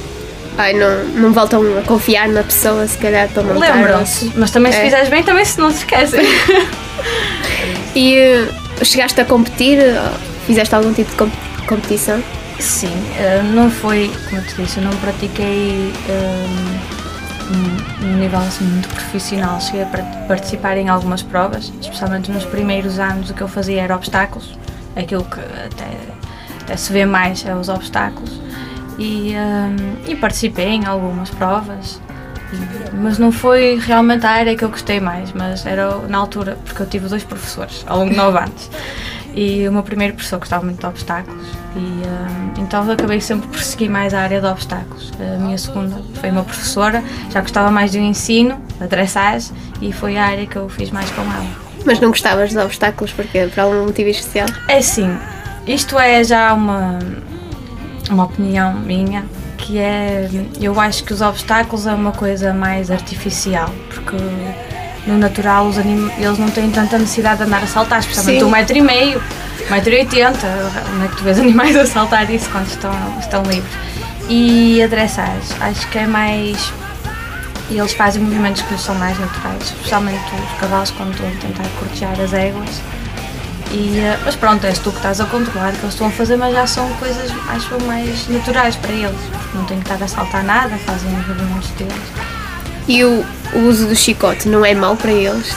Ai, 0.58 0.74
não, 0.74 1.04
não 1.22 1.34
voltam 1.34 1.62
a 1.78 1.82
confiar 1.82 2.30
na 2.30 2.44
pessoa, 2.44 2.88
se 2.88 2.98
calhar, 2.98 3.28
para 3.30 3.44
montar. 3.44 3.76
Lembram-se, 3.76 4.32
mas 4.36 4.50
também 4.50 4.72
se 4.72 4.80
é. 4.80 4.84
fizeres 4.86 5.10
bem, 5.10 5.22
também 5.22 5.46
se 5.46 5.60
não 5.60 5.70
se 5.70 5.80
esquecem. 5.80 6.26
e 7.94 8.18
uh, 8.82 8.86
chegaste 8.86 9.20
a 9.20 9.26
competir? 9.26 9.80
Fizeste 10.48 10.74
algum 10.74 10.94
tipo 10.94 11.12
de 11.12 11.18
competição? 11.18 11.47
Competição? 11.68 12.24
Sim, 12.60 12.88
uh, 12.88 13.44
não 13.54 13.70
foi, 13.70 14.12
como 14.30 14.42
te 14.42 14.56
disse, 14.56 14.78
eu 14.78 14.84
não 14.84 14.96
pratiquei 14.98 15.94
uh, 16.10 16.98
um 18.04 18.18
nível 18.18 18.40
assim 18.40 18.66
muito 18.66 18.88
profissional. 18.90 19.60
Cheguei 19.62 19.84
a 19.84 20.26
participar 20.28 20.78
em 20.78 20.90
algumas 20.90 21.22
provas, 21.22 21.72
especialmente 21.82 22.32
nos 22.32 22.46
primeiros 22.46 23.00
anos 23.00 23.30
o 23.30 23.34
que 23.34 23.42
eu 23.42 23.48
fazia 23.48 23.82
era 23.82 23.96
obstáculos, 23.96 24.58
aquilo 24.96 25.24
que 25.24 25.40
até, 25.40 25.88
até 26.62 26.78
se 26.78 26.92
vê 26.92 27.06
mais 27.06 27.46
é 27.46 27.56
os 27.56 27.70
obstáculos. 27.70 28.42
E, 28.98 29.36
um, 29.36 30.10
e 30.10 30.16
participei 30.16 30.70
em 30.70 30.86
algumas 30.86 31.30
provas, 31.30 32.02
mas 32.94 33.20
não 33.20 33.32
foi 33.32 33.78
realmente 33.80 34.26
a 34.26 34.32
área 34.32 34.56
que 34.56 34.66
eu 34.66 34.70
gostei 34.70 35.00
mais, 35.00 35.32
mas 35.34 35.66
era 35.66 35.98
na 36.08 36.18
altura, 36.18 36.58
porque 36.66 36.82
eu 36.82 36.88
tive 36.88 37.08
dois 37.08 37.24
professores 37.24 37.84
ao 37.88 38.00
longo 38.00 38.10
de 38.10 38.18
nove 38.18 38.40
anos. 38.40 38.72
E 39.38 39.68
o 39.68 39.72
meu 39.72 39.84
primeiro 39.84 40.16
professor 40.16 40.40
gostava 40.40 40.66
muito 40.66 40.80
de 40.80 40.86
obstáculos 40.88 41.46
e 41.76 41.80
uh, 41.80 42.60
então 42.60 42.90
acabei 42.90 43.22
sempre 43.22 43.48
por 43.48 43.62
seguir 43.62 43.88
mais 43.88 44.12
a 44.12 44.22
área 44.22 44.42
de 44.42 44.48
obstáculos. 44.48 45.14
A 45.20 45.38
minha 45.38 45.56
segunda 45.60 46.02
foi 46.16 46.32
uma 46.32 46.44
professora, 46.44 47.04
já 47.30 47.42
gostava 47.42 47.70
mais 47.70 47.92
do 47.92 48.00
ensino, 48.00 48.60
da 48.80 48.88
dressage 48.88 49.52
e 49.80 49.94
foi 49.94 50.18
a 50.18 50.26
área 50.26 50.48
que 50.48 50.56
eu 50.56 50.68
fiz 50.68 50.90
mais 50.90 51.12
com 51.12 51.22
ela. 51.22 51.46
Mas 51.86 52.00
não 52.00 52.10
gostavas 52.10 52.50
de 52.50 52.58
obstáculos 52.58 53.14
porque 53.14 53.46
por 53.54 53.60
algum 53.60 53.86
motivo 53.86 54.10
especial? 54.10 54.48
É 54.68 54.82
sim, 54.82 55.16
isto 55.68 56.00
é 56.00 56.24
já 56.24 56.52
uma, 56.56 56.98
uma 58.10 58.24
opinião 58.24 58.74
minha 58.74 59.24
que 59.56 59.78
é 59.78 60.28
eu 60.60 60.80
acho 60.80 61.04
que 61.04 61.14
os 61.14 61.22
obstáculos 61.22 61.86
é 61.86 61.94
uma 61.94 62.12
coisa 62.12 62.56
mais 62.56 62.90
artificial 62.90 63.70
porque 63.94 64.18
no 65.08 65.18
natural 65.18 65.68
os 65.68 65.78
anim... 65.78 66.12
eles 66.18 66.38
não 66.38 66.50
têm 66.50 66.70
tanta 66.70 66.98
necessidade 66.98 67.38
de 67.38 67.44
andar 67.46 67.64
a 67.64 67.68
saltar, 67.68 68.00
especialmente 68.00 68.44
um 68.44 68.50
metro 68.50 68.78
e 68.78 68.82
meio, 68.82 69.22
um 69.68 69.74
metro 69.74 69.94
e 69.94 70.00
oitenta, 70.00 70.48
onde 70.94 71.06
é 71.06 71.08
que 71.08 71.16
tu 71.16 71.24
vês 71.24 71.40
animais 71.40 71.76
a 71.76 71.86
saltar 71.86 72.30
isso 72.30 72.50
quando 72.50 72.68
estão, 72.68 72.94
estão 73.20 73.44
livres? 73.44 73.72
E 74.30 74.84
a 74.84 74.88
dressage, 74.88 75.54
acho 75.62 75.88
que 75.90 76.00
é 76.00 76.06
mais 76.06 76.74
e 77.70 77.78
eles 77.78 77.94
fazem 77.94 78.22
movimentos 78.22 78.62
que 78.62 78.78
são 78.78 78.96
mais 78.96 79.20
naturais, 79.20 79.64
especialmente 79.64 80.24
os 80.36 80.60
cavalos 80.60 80.92
quando 80.92 81.12
estão 81.12 81.28
a 81.28 81.32
tentar 81.32 81.68
cortejar 81.80 82.20
as 82.22 82.34
éguas. 82.34 82.82
E, 83.72 84.00
eh, 84.00 84.18
mas 84.24 84.36
pronto, 84.36 84.66
és 84.66 84.80
tu 84.80 84.92
que 84.92 84.98
estás 84.98 85.20
a 85.20 85.26
controlar 85.26 85.74
que 85.74 85.80
eles 85.80 85.94
estão 85.94 86.08
a 86.08 86.12
fazer, 86.12 86.38
mas 86.38 86.54
já 86.54 86.66
são 86.66 86.90
coisas 86.94 87.30
acho 87.50 87.82
mais 87.86 88.28
naturais 88.30 88.78
para 88.78 88.94
eles, 88.94 89.20
não 89.54 89.66
têm 89.66 89.80
que 89.80 89.92
estar 89.92 90.02
a 90.02 90.08
saltar 90.08 90.44
nada, 90.44 90.78
fazem 90.86 91.12
os 91.20 91.28
movimentos 91.28 91.70
deles. 91.72 92.37
E 92.88 93.04
o, 93.04 93.26
o 93.54 93.60
uso 93.68 93.88
do 93.88 93.96
chicote 93.96 94.48
não 94.48 94.66
é 94.66 94.74
mau 94.74 94.96
para 94.96 95.12
eles? 95.12 95.54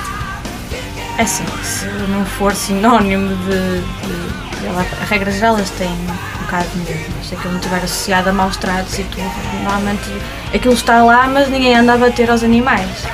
É 1.16 1.22
assim, 1.22 1.44
se 1.62 1.84
não 2.08 2.24
for 2.24 2.54
sinónimo 2.54 3.36
de. 3.36 3.80
de, 3.80 4.60
de 4.60 4.66
a 5.00 5.04
regra 5.04 5.30
geral, 5.30 5.56
eles 5.56 5.70
têm 5.70 5.88
um 5.88 6.42
bocado 6.44 6.66
de 6.70 6.78
medo. 6.78 7.04
Se 7.22 7.34
aquilo 7.34 7.52
não 7.52 7.60
estiver 7.60 7.84
associado 7.84 8.30
a 8.30 8.32
maus 8.32 8.56
tratos 8.56 8.98
e 8.98 9.04
tudo, 9.04 9.30
normalmente 9.62 10.10
aquilo 10.52 10.74
está 10.74 11.02
lá, 11.04 11.28
mas 11.28 11.48
ninguém 11.48 11.76
anda 11.76 11.94
a 11.94 11.98
bater 11.98 12.28
aos 12.30 12.42
animais. 12.42 13.04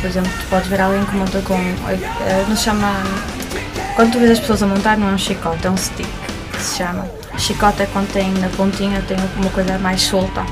Por 0.00 0.06
exemplo, 0.06 0.30
tu 0.38 0.46
podes 0.50 0.68
ver 0.68 0.80
alguém 0.80 1.04
que 1.04 1.16
monta 1.16 1.40
com. 1.40 1.54
Eh, 1.54 2.44
não 2.48 2.56
se 2.56 2.64
chama. 2.64 2.92
Quando 3.96 4.12
tu 4.12 4.18
vês 4.18 4.32
as 4.32 4.40
pessoas 4.40 4.62
a 4.62 4.66
montar, 4.66 4.96
não 4.96 5.08
é 5.08 5.12
um 5.12 5.18
chicote, 5.18 5.66
é 5.66 5.70
um 5.70 5.76
stick 5.76 6.06
que 6.52 6.62
se 6.62 6.76
chama. 6.76 7.08
Chicote 7.38 7.82
é 7.82 7.86
quando 7.86 8.12
tem 8.12 8.32
na 8.34 8.48
pontinha 8.50 9.02
tem 9.08 9.16
uma 9.36 9.50
coisa 9.50 9.78
mais 9.78 10.00
solta 10.02 10.44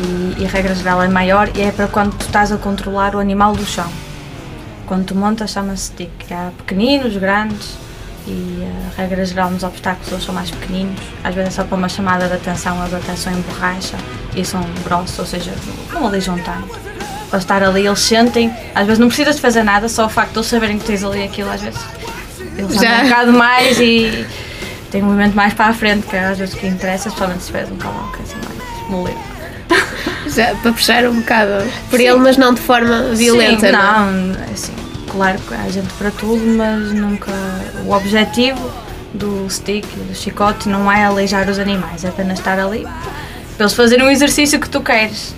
e, 0.00 0.42
e 0.42 0.46
a 0.46 0.48
regra 0.48 0.74
geral 0.74 1.02
é 1.02 1.08
maior 1.08 1.50
e 1.54 1.60
é 1.60 1.70
para 1.70 1.86
quando 1.88 2.16
tu 2.16 2.26
estás 2.26 2.50
a 2.50 2.56
controlar 2.56 3.14
o 3.14 3.18
animal 3.18 3.54
do 3.54 3.64
chão. 3.64 3.90
Quando 4.86 5.04
tu 5.04 5.14
montas 5.14 5.50
chama-se 5.50 5.86
stick. 5.86 6.10
Há 6.32 6.50
pequeninos, 6.56 7.16
grandes 7.16 7.76
e 8.26 8.66
a 8.92 9.00
regra 9.00 9.24
geral 9.24 9.50
nos 9.50 9.62
obstáculos 9.62 10.10
eles 10.12 10.24
são 10.24 10.34
mais 10.34 10.50
pequeninos. 10.50 11.00
Às 11.22 11.34
vezes 11.34 11.52
é 11.52 11.56
só 11.56 11.64
para 11.64 11.76
uma 11.76 11.88
chamada 11.88 12.26
de 12.28 12.34
atenção, 12.34 12.78
eles 12.80 12.94
até 12.94 13.14
são 13.16 13.32
em 13.32 13.40
borracha 13.42 13.96
e 14.34 14.44
são 14.44 14.64
grossos, 14.84 15.18
ou 15.18 15.26
seja, 15.26 15.52
não 15.92 16.06
alijam 16.06 16.38
tanto. 16.38 16.78
Para 17.28 17.38
estar 17.38 17.62
ali, 17.62 17.86
eles 17.86 18.00
sentem, 18.00 18.52
às 18.74 18.86
vezes 18.86 18.98
não 18.98 19.06
precisas 19.06 19.36
de 19.36 19.42
fazer 19.42 19.62
nada, 19.62 19.88
só 19.88 20.06
o 20.06 20.08
facto 20.08 20.32
de 20.32 20.38
eles 20.38 20.48
saberem 20.48 20.78
que 20.78 20.84
tens 20.84 21.04
ali 21.04 21.22
aquilo, 21.22 21.50
às 21.50 21.60
vezes 21.60 21.80
eles 22.56 22.74
Já. 22.74 23.00
um 23.00 23.04
bocado 23.04 23.32
mais 23.32 23.78
e 23.78 24.26
têm 24.90 25.02
um 25.02 25.06
movimento 25.06 25.34
mais 25.34 25.54
para 25.54 25.66
a 25.66 25.72
frente, 25.72 26.06
que 26.06 26.16
é 26.16 26.26
às 26.26 26.38
vezes 26.38 26.54
o 26.54 26.58
que 26.58 26.66
interessa, 26.66 27.08
especialmente 27.08 27.42
se 27.42 27.46
tiveres 27.46 27.70
um 27.70 27.76
cavalo 27.76 28.10
que 28.12 28.18
é 28.18 28.22
assim 28.22 28.36
mais 28.36 28.90
moleiro. 28.90 29.39
Para 30.62 30.72
puxar 30.72 31.04
um 31.06 31.20
bocado 31.20 31.52
por 31.90 32.00
ele, 32.00 32.16
mas 32.16 32.36
não 32.36 32.54
de 32.54 32.60
forma 32.60 33.14
violenta. 33.14 33.66
Sim, 33.66 33.72
não 33.72 33.80
é? 33.80 33.82
não, 34.36 34.52
assim, 34.52 34.72
claro 35.10 35.38
que 35.46 35.54
há 35.54 35.68
gente 35.68 35.92
para 35.94 36.10
tudo, 36.10 36.40
mas 36.56 36.92
nunca. 36.92 37.30
O 37.86 37.92
objetivo 37.92 38.58
do 39.14 39.48
stick, 39.50 39.84
do 39.86 40.14
chicote, 40.14 40.68
não 40.68 40.90
é 40.90 41.04
aleijar 41.04 41.48
os 41.48 41.58
animais, 41.58 42.04
é 42.04 42.08
apenas 42.08 42.38
estar 42.38 42.58
ali 42.58 42.82
para 43.56 43.64
eles 43.66 43.74
fazerem 43.74 44.06
um 44.06 44.10
exercício 44.10 44.58
que 44.60 44.68
tu 44.70 44.80
queres. 44.80 45.34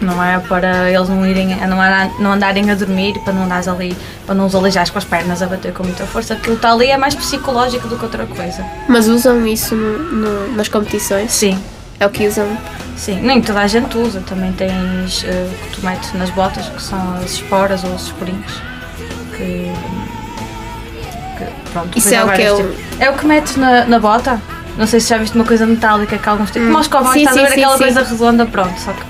Não 0.00 0.20
é 0.22 0.38
para 0.40 0.90
eles 0.90 1.08
não 1.08 1.24
irem, 1.24 1.48
não, 1.68 1.76
não 2.18 2.32
andarem 2.32 2.68
a 2.70 2.74
dormir, 2.74 3.14
para 3.20 3.32
não 3.32 3.44
andares 3.44 3.68
ali, 3.68 3.96
para 4.26 4.34
não 4.34 4.46
os 4.46 4.54
aleijares 4.54 4.90
com 4.90 4.98
as 4.98 5.04
pernas 5.04 5.42
a 5.42 5.46
bater 5.46 5.72
com 5.72 5.84
muita 5.84 6.04
força. 6.06 6.34
Aquilo 6.34 6.56
está 6.56 6.72
ali 6.72 6.86
é 6.86 6.96
mais 6.96 7.14
psicológico 7.14 7.86
do 7.86 7.96
que 7.96 8.04
outra 8.04 8.26
coisa. 8.26 8.64
Mas 8.88 9.06
usam 9.06 9.46
isso 9.46 9.76
no- 9.76 9.98
no- 10.12 10.56
nas 10.56 10.66
competições? 10.68 11.30
Sim, 11.32 11.56
É 12.00 12.06
o 12.06 12.10
que 12.10 12.26
usam. 12.26 12.48
Sim, 12.96 13.20
nem 13.22 13.40
toda 13.42 13.60
a 13.60 13.66
gente 13.66 13.96
usa. 13.96 14.20
Também 14.20 14.52
tens 14.52 15.22
o 15.24 15.64
que 15.70 15.70
tu 15.80 15.84
metes 15.86 16.12
nas 16.14 16.30
botas, 16.30 16.68
que 16.68 16.82
são 16.82 17.14
as 17.16 17.32
esporas 17.32 17.82
ou 17.84 17.94
os 17.94 18.02
esporinhos. 18.06 18.52
Que, 19.36 19.72
que, 21.38 21.44
pronto, 21.72 21.98
Isso 21.98 22.14
é 22.14 22.24
o 22.24 22.30
que 22.32 22.42
eu- 22.42 22.56
tipos. 22.72 23.00
É 23.00 23.10
o 23.10 23.14
que 23.14 23.26
metes 23.26 23.56
na, 23.56 23.84
na 23.86 23.98
bota. 23.98 24.40
Não 24.76 24.86
sei 24.86 25.00
se 25.00 25.08
já 25.10 25.18
viste 25.18 25.34
uma 25.36 25.44
coisa 25.44 25.66
metálica 25.66 26.16
que 26.16 26.28
alguns 26.28 26.50
têm. 26.50 26.64
Como 26.64 26.78
aos 26.78 26.88
cowboys, 26.88 27.12
Sim, 27.14 27.20
estás 27.20 27.36
a 27.36 27.40
ver 27.42 27.48
sim, 27.48 27.60
aquela 27.60 27.76
sim. 27.76 27.84
coisa 27.84 28.02
redonda, 28.02 28.46
pronto. 28.46 28.78
Só 28.80 28.92
que 28.92 29.02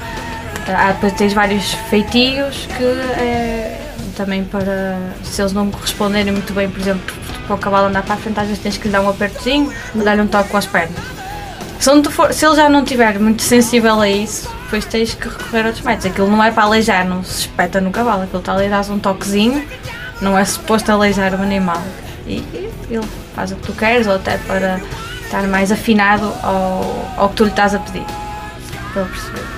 eh, 0.70 0.74
há, 0.74 0.92
depois 0.92 1.12
tens 1.12 1.32
vários 1.32 1.72
feitios 1.90 2.66
que 2.76 2.82
é 2.84 3.78
também 4.16 4.42
para. 4.44 4.98
Se 5.22 5.40
eles 5.42 5.52
não 5.52 5.70
corresponderem 5.70 6.32
muito 6.32 6.52
bem, 6.52 6.68
por 6.68 6.80
exemplo, 6.80 7.14
para 7.46 7.54
o 7.54 7.58
cavalo 7.58 7.86
andar 7.88 8.02
para 8.02 8.14
a 8.14 8.18
frente, 8.18 8.40
às 8.40 8.46
vezes 8.46 8.62
tens 8.62 8.76
que 8.76 8.86
lhe 8.88 8.92
dar 8.92 9.02
um 9.02 9.08
apertozinho 9.10 9.72
dar-lhe 9.94 10.22
um 10.22 10.26
toque 10.26 10.48
com 10.48 10.56
as 10.56 10.66
pernas. 10.66 10.98
Se, 11.82 12.10
for- 12.10 12.32
se 12.32 12.46
ele 12.46 12.54
já 12.56 12.68
não 12.68 12.82
estiver 12.84 13.18
muito 13.18 13.42
sensível 13.42 14.00
a 14.00 14.08
isso, 14.08 14.48
depois 14.64 14.84
tens 14.84 15.14
que 15.14 15.28
recorrer 15.28 15.64
a 15.64 15.66
outros 15.66 15.84
métodos. 15.84 16.06
Aquilo 16.06 16.30
não 16.30 16.42
é 16.42 16.50
para 16.50 16.62
aleijar, 16.62 17.04
não 17.06 17.24
se 17.24 17.40
espeta 17.40 17.80
no 17.80 17.90
cavalo. 17.90 18.22
Aquilo 18.22 18.38
está 18.38 18.52
ali, 18.54 18.68
dás 18.68 18.88
um 18.88 18.98
toquezinho, 18.98 19.66
não 20.20 20.38
é 20.38 20.44
suposto 20.44 20.92
aleijar 20.92 21.32
o 21.34 21.42
animal. 21.42 21.82
E, 22.26 22.34
e 22.54 22.70
ele 22.88 23.06
faz 23.34 23.50
o 23.50 23.56
que 23.56 23.62
tu 23.66 23.72
queres, 23.72 24.06
ou 24.06 24.14
até 24.14 24.38
para 24.38 24.80
estar 25.24 25.42
mais 25.48 25.72
afinado 25.72 26.32
ao, 26.42 27.12
ao 27.16 27.28
que 27.30 27.34
tu 27.36 27.44
lhe 27.44 27.50
estás 27.50 27.74
a 27.74 27.78
pedir. 27.80 28.04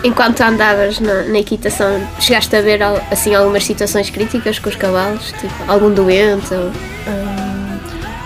Enquanto 0.05 0.41
andavas 0.43 1.01
na, 1.01 1.25
na 1.25 1.39
equitação, 1.41 2.01
chegaste 2.21 2.55
a 2.55 2.63
ver 2.63 2.81
assim 3.11 3.35
algumas 3.35 3.65
situações 3.65 4.09
críticas 4.09 4.59
com 4.59 4.69
os 4.71 4.77
cavalos? 4.77 5.33
Tipo, 5.33 5.53
algum 5.69 5.91
doente? 5.93 6.55
Ou, 6.55 6.71
Hum, 7.07 7.34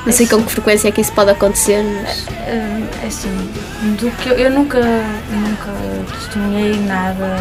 não 0.08 0.14
sei 0.14 0.26
com 0.26 0.42
que 0.42 0.52
frequência 0.52 0.88
é 0.88 0.90
que 0.90 1.02
isso 1.02 1.12
pode 1.12 1.30
acontecer, 1.30 1.82
mas. 1.82 2.26
hum, 2.28 2.86
é 3.02 3.06
assim, 3.06 3.28
do 4.00 4.10
que 4.12 4.30
eu, 4.30 4.38
eu 4.38 4.50
nunca, 4.50 4.80
nunca 4.80 5.70
testemunhei 6.18 6.76
nada, 6.80 7.36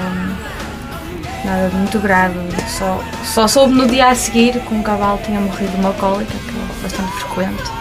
nada 1.46 1.70
de 1.70 1.76
muito 1.78 1.98
grave. 2.00 2.38
Só, 2.68 3.02
só 3.24 3.48
soube 3.48 3.74
no 3.74 3.88
dia 3.88 4.10
a 4.10 4.16
seguir 4.16 4.60
que 4.60 4.74
um 4.74 4.84
cavalo 4.84 5.18
tinha 5.24 5.40
morrido 5.40 5.72
de 5.72 5.78
uma 5.78 5.94
cólica, 5.94 6.34
que 6.34 6.50
é 6.50 6.84
bastante 6.84 7.12
frequente. 7.14 7.72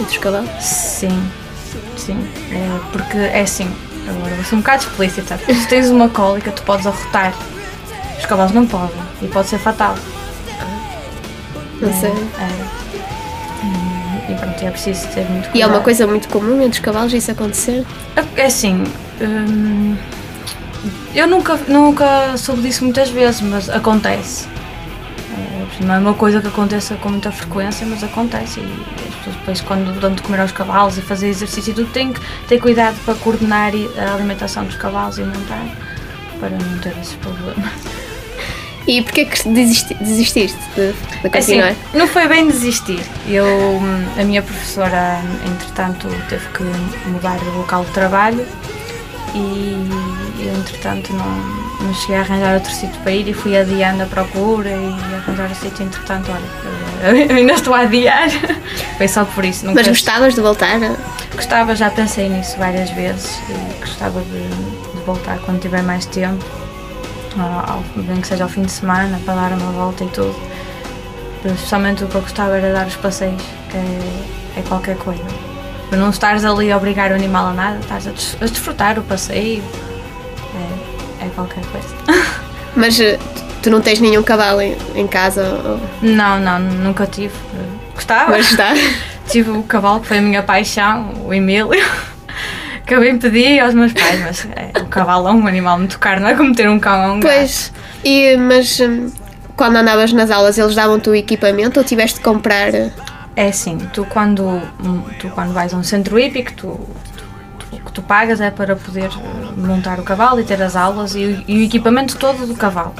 Entre 0.00 0.16
os 0.16 0.18
cavalos? 0.18 0.50
Sim, 0.60 1.30
sim. 1.96 2.28
É, 2.50 2.80
porque 2.90 3.18
é 3.18 3.42
assim, 3.42 3.70
agora 4.08 4.34
vou 4.34 4.44
ser 4.44 4.56
um 4.56 4.58
bocado 4.58 4.82
explícita. 4.82 5.38
Se 5.38 5.68
tens 5.68 5.88
uma 5.88 6.08
cólica, 6.08 6.50
tu 6.50 6.64
podes 6.64 6.84
arrotar. 6.84 7.32
Os 8.18 8.26
cavalos 8.26 8.50
não 8.50 8.66
podem 8.66 9.00
e 9.22 9.28
pode 9.28 9.46
ser 9.46 9.58
fatal. 9.58 9.94
Não 11.80 11.92
sei. 11.92 12.10
É. 12.10 12.85
E 12.85 12.85
pronto, 14.56 14.64
é 14.64 14.70
preciso 14.70 15.06
ter 15.08 15.24
muito 15.28 15.50
cuidado. 15.50 15.56
E 15.56 15.62
é 15.62 15.66
uma 15.66 15.80
coisa 15.80 16.06
muito 16.06 16.28
comum 16.28 16.56
entre 16.62 16.78
os 16.78 16.84
cavalos 16.84 17.12
isso 17.12 17.30
acontecer? 17.30 17.84
É 18.36 18.46
assim, 18.46 18.84
hum, 19.20 19.96
eu 21.14 21.26
nunca, 21.26 21.56
nunca 21.68 22.36
soube 22.36 22.62
disso 22.62 22.84
muitas 22.84 23.10
vezes, 23.10 23.40
mas 23.42 23.68
acontece. 23.68 24.48
É, 25.32 25.84
Não 25.84 25.94
é 25.94 25.98
uma 25.98 26.14
coisa 26.14 26.40
que 26.40 26.48
aconteça 26.48 26.94
com 26.96 27.10
muita 27.10 27.30
frequência, 27.30 27.86
mas 27.86 28.02
acontece. 28.02 28.60
E 28.60 29.08
as 29.08 29.14
pessoas 29.16 29.36
depois, 29.36 29.60
quando 29.60 30.00
dão 30.00 30.14
de 30.14 30.22
comer 30.22 30.40
aos 30.40 30.52
cavalos 30.52 30.98
e 30.98 31.02
fazer 31.02 31.28
exercício 31.28 31.70
e 31.70 31.74
tudo, 31.74 31.90
têm 31.92 32.12
que 32.12 32.20
ter 32.48 32.58
cuidado 32.58 32.96
para 33.04 33.14
coordenar 33.14 33.72
a 33.98 34.14
alimentação 34.14 34.64
dos 34.64 34.76
cavalos 34.76 35.18
e 35.18 35.22
montar, 35.22 35.66
para 36.40 36.50
não 36.50 36.78
ter 36.78 36.94
esses 37.00 37.14
problemas. 37.14 37.95
E 38.86 39.02
porquê 39.02 39.24
que 39.24 39.48
desisti- 39.48 39.94
desististe 39.94 40.58
de, 40.76 40.92
de 40.92 41.36
Assim, 41.36 41.60
continuar? 41.60 41.74
não 41.92 42.06
foi 42.06 42.28
bem 42.28 42.46
desistir. 42.46 43.00
Eu, 43.26 43.44
hum, 43.46 44.04
a 44.20 44.22
minha 44.24 44.42
professora, 44.42 45.20
entretanto, 45.44 46.06
teve 46.28 46.46
que 46.50 46.62
mudar 47.08 47.36
de 47.38 47.44
local 47.46 47.84
de 47.84 47.90
trabalho 47.90 48.46
e 49.34 49.88
eu, 50.40 50.54
entretanto, 50.54 51.12
não, 51.12 51.84
não 51.86 51.94
cheguei 51.94 52.16
a 52.16 52.20
arranjar 52.20 52.54
outro 52.54 52.70
sítio 52.72 52.98
para 53.02 53.12
ir 53.12 53.28
e 53.28 53.34
fui 53.34 53.56
adiando 53.56 54.02
a 54.04 54.06
procura 54.06 54.68
e 54.70 54.94
arranjar 55.16 55.50
o 55.50 55.54
sítio. 55.54 55.84
Entretanto, 55.84 56.30
olha, 56.30 57.08
eu 57.28 57.36
ainda 57.36 57.54
estou 57.54 57.74
a 57.74 57.80
adiar. 57.80 58.28
Foi 58.96 59.08
só 59.08 59.24
por 59.24 59.44
isso. 59.44 59.66
Mas 59.74 59.86
gostavas 59.86 60.34
de 60.34 60.40
voltar? 60.40 60.78
Gostava, 61.34 61.74
já 61.74 61.90
pensei 61.90 62.28
nisso 62.28 62.56
várias 62.56 62.88
vezes 62.90 63.38
e 63.50 63.80
gostava 63.80 64.20
de, 64.22 64.48
de 64.98 65.04
voltar 65.04 65.38
quando 65.40 65.60
tiver 65.60 65.82
mais 65.82 66.06
tempo, 66.06 66.42
ao- 67.42 67.82
bem 68.02 68.20
que 68.20 68.26
seja 68.26 68.44
ao 68.44 68.50
fim 68.50 68.62
de 68.62 68.70
semana, 68.72 69.20
para 69.24 69.34
dar 69.34 69.52
uma 69.52 69.72
volta 69.72 70.04
e 70.04 70.08
tudo. 70.08 70.34
Especialmente 71.44 72.02
o 72.04 72.08
que 72.08 72.14
eu 72.16 72.20
gostava 72.22 72.56
era 72.56 72.72
dar 72.72 72.86
os 72.86 72.96
passeios, 72.96 73.40
que 73.70 73.76
é, 73.76 74.60
é 74.60 74.62
qualquer 74.68 74.96
coisa. 74.96 75.22
Para 75.88 75.98
não 75.98 76.10
estares 76.10 76.44
ali 76.44 76.72
a 76.72 76.76
obrigar 76.76 77.12
o 77.12 77.14
animal 77.14 77.46
a 77.46 77.52
nada, 77.52 77.78
estás 77.78 78.06
a, 78.06 78.10
des- 78.10 78.36
a 78.40 78.46
desfrutar 78.46 78.98
o 78.98 79.02
passeio, 79.02 79.62
é, 81.20 81.26
é 81.26 81.28
qualquer 81.34 81.64
coisa. 81.66 81.88
Mas 82.74 82.98
eh, 83.00 83.18
tu 83.62 83.70
não 83.70 83.80
tens 83.80 84.00
nenhum 84.00 84.22
cavalo 84.22 84.60
em, 84.60 84.76
em 84.96 85.06
casa? 85.06 85.42
ou- 85.64 85.80
Não, 86.02 86.40
não, 86.40 86.58
nunca 86.58 87.06
tive. 87.06 87.34
Gostava. 87.94 88.32
Mas 88.32 88.50
está. 88.50 88.72
Tive 89.28 89.50
o 89.50 89.62
cavalo 89.64 90.00
que 90.00 90.06
foi 90.06 90.18
a 90.18 90.22
minha 90.22 90.40
paixão, 90.42 91.12
o 91.26 91.34
Emílio, 91.34 91.84
que 92.86 92.94
eu 92.94 93.00
bem 93.00 93.18
pedi 93.18 93.58
aos 93.58 93.74
meus 93.74 93.92
pais, 93.92 94.20
mas 94.20 94.48
é, 94.56 94.80
o 94.80 94.86
cavalo 94.86 95.28
é 95.28 95.32
um 95.32 95.46
animal 95.46 95.78
muito 95.78 95.98
caro, 95.98 96.20
não 96.20 96.28
é 96.28 96.34
como 96.34 96.54
ter 96.54 96.68
um 96.70 96.78
cão 96.78 97.10
ou 97.10 97.16
um 97.16 97.20
gato. 97.20 97.34
Pois. 97.34 97.72
E, 98.04 98.36
mas 98.36 98.78
hum, 98.80 99.10
quando 99.56 99.76
andavas 99.76 100.12
nas 100.12 100.30
aulas 100.30 100.56
eles 100.56 100.74
davam-te 100.74 101.08
o 101.10 101.14
equipamento 101.14 101.80
ou 101.80 101.84
tiveste 101.84 102.18
de 102.18 102.24
comprar? 102.24 102.72
eh, 102.74 102.90
É 103.34 103.48
assim, 103.48 103.76
tu 103.92 104.04
quando, 104.06 104.44
hum, 104.82 105.02
tu 105.18 105.28
quando 105.30 105.52
vais 105.52 105.74
a 105.74 105.76
um 105.76 105.82
centro 105.82 106.18
hípico, 106.18 106.52
tu, 106.54 106.80
tu- 107.58 107.76
o 107.76 107.80
que 107.80 107.92
tu 107.92 108.02
pagas 108.02 108.40
é 108.40 108.50
para 108.50 108.76
poder 108.76 109.10
eh, 109.10 109.52
montar 109.56 109.98
o 109.98 110.02
cavalo 110.04 110.40
e 110.40 110.44
ter 110.44 110.62
as 110.62 110.76
aulas 110.76 111.14
e, 111.16 111.24
o- 111.24 111.44
e 111.48 111.58
o 111.58 111.62
equipamento 111.64 112.16
todo 112.16 112.46
do 112.46 112.54
cavalo. 112.54 112.94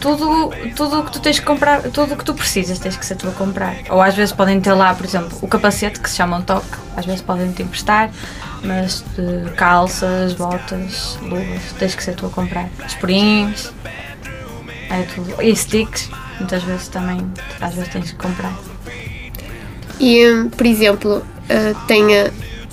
Tudo, 0.00 0.50
tudo 0.76 1.00
o 1.00 1.04
que 1.04 1.12
tu 1.12 1.20
tens 1.20 1.38
que 1.40 1.46
comprar, 1.46 1.80
tudo 1.84 2.12
o 2.12 2.16
que 2.16 2.24
tu 2.24 2.34
precisas 2.34 2.78
tens 2.78 2.94
que 2.94 3.06
ser 3.06 3.14
tu 3.16 3.26
a 3.26 3.32
comprar. 3.32 3.74
Ou 3.88 4.02
às 4.02 4.14
vezes 4.14 4.32
podem 4.34 4.60
ter 4.60 4.74
lá, 4.74 4.92
por 4.94 5.06
exemplo, 5.06 5.38
o 5.40 5.48
capacete 5.48 5.98
que 5.98 6.10
se 6.10 6.16
chama 6.16 6.36
um 6.36 6.42
toque, 6.42 6.66
às 6.94 7.06
vezes 7.06 7.22
podem 7.22 7.50
te 7.52 7.62
emprestar, 7.62 8.10
mas 8.64 9.04
de 9.16 9.50
calças, 9.52 10.32
botas, 10.34 11.18
luvas, 11.22 11.62
tens 11.78 11.94
que 11.94 12.02
ser 12.02 12.14
tu 12.14 12.26
a 12.26 12.30
comprar. 12.30 12.68
Esporinhos, 12.86 13.72
é 14.90 15.02
tudo. 15.14 15.40
E 15.42 15.54
sticks, 15.54 16.08
muitas 16.38 16.62
vezes 16.62 16.88
também, 16.88 17.20
às 17.60 17.74
vezes 17.74 17.92
tens 17.92 18.10
que 18.10 18.16
comprar. 18.16 18.52
E, 20.00 20.48
por 20.56 20.66
exemplo, 20.66 21.24
eh, 21.48 21.74
tem 21.86 22.04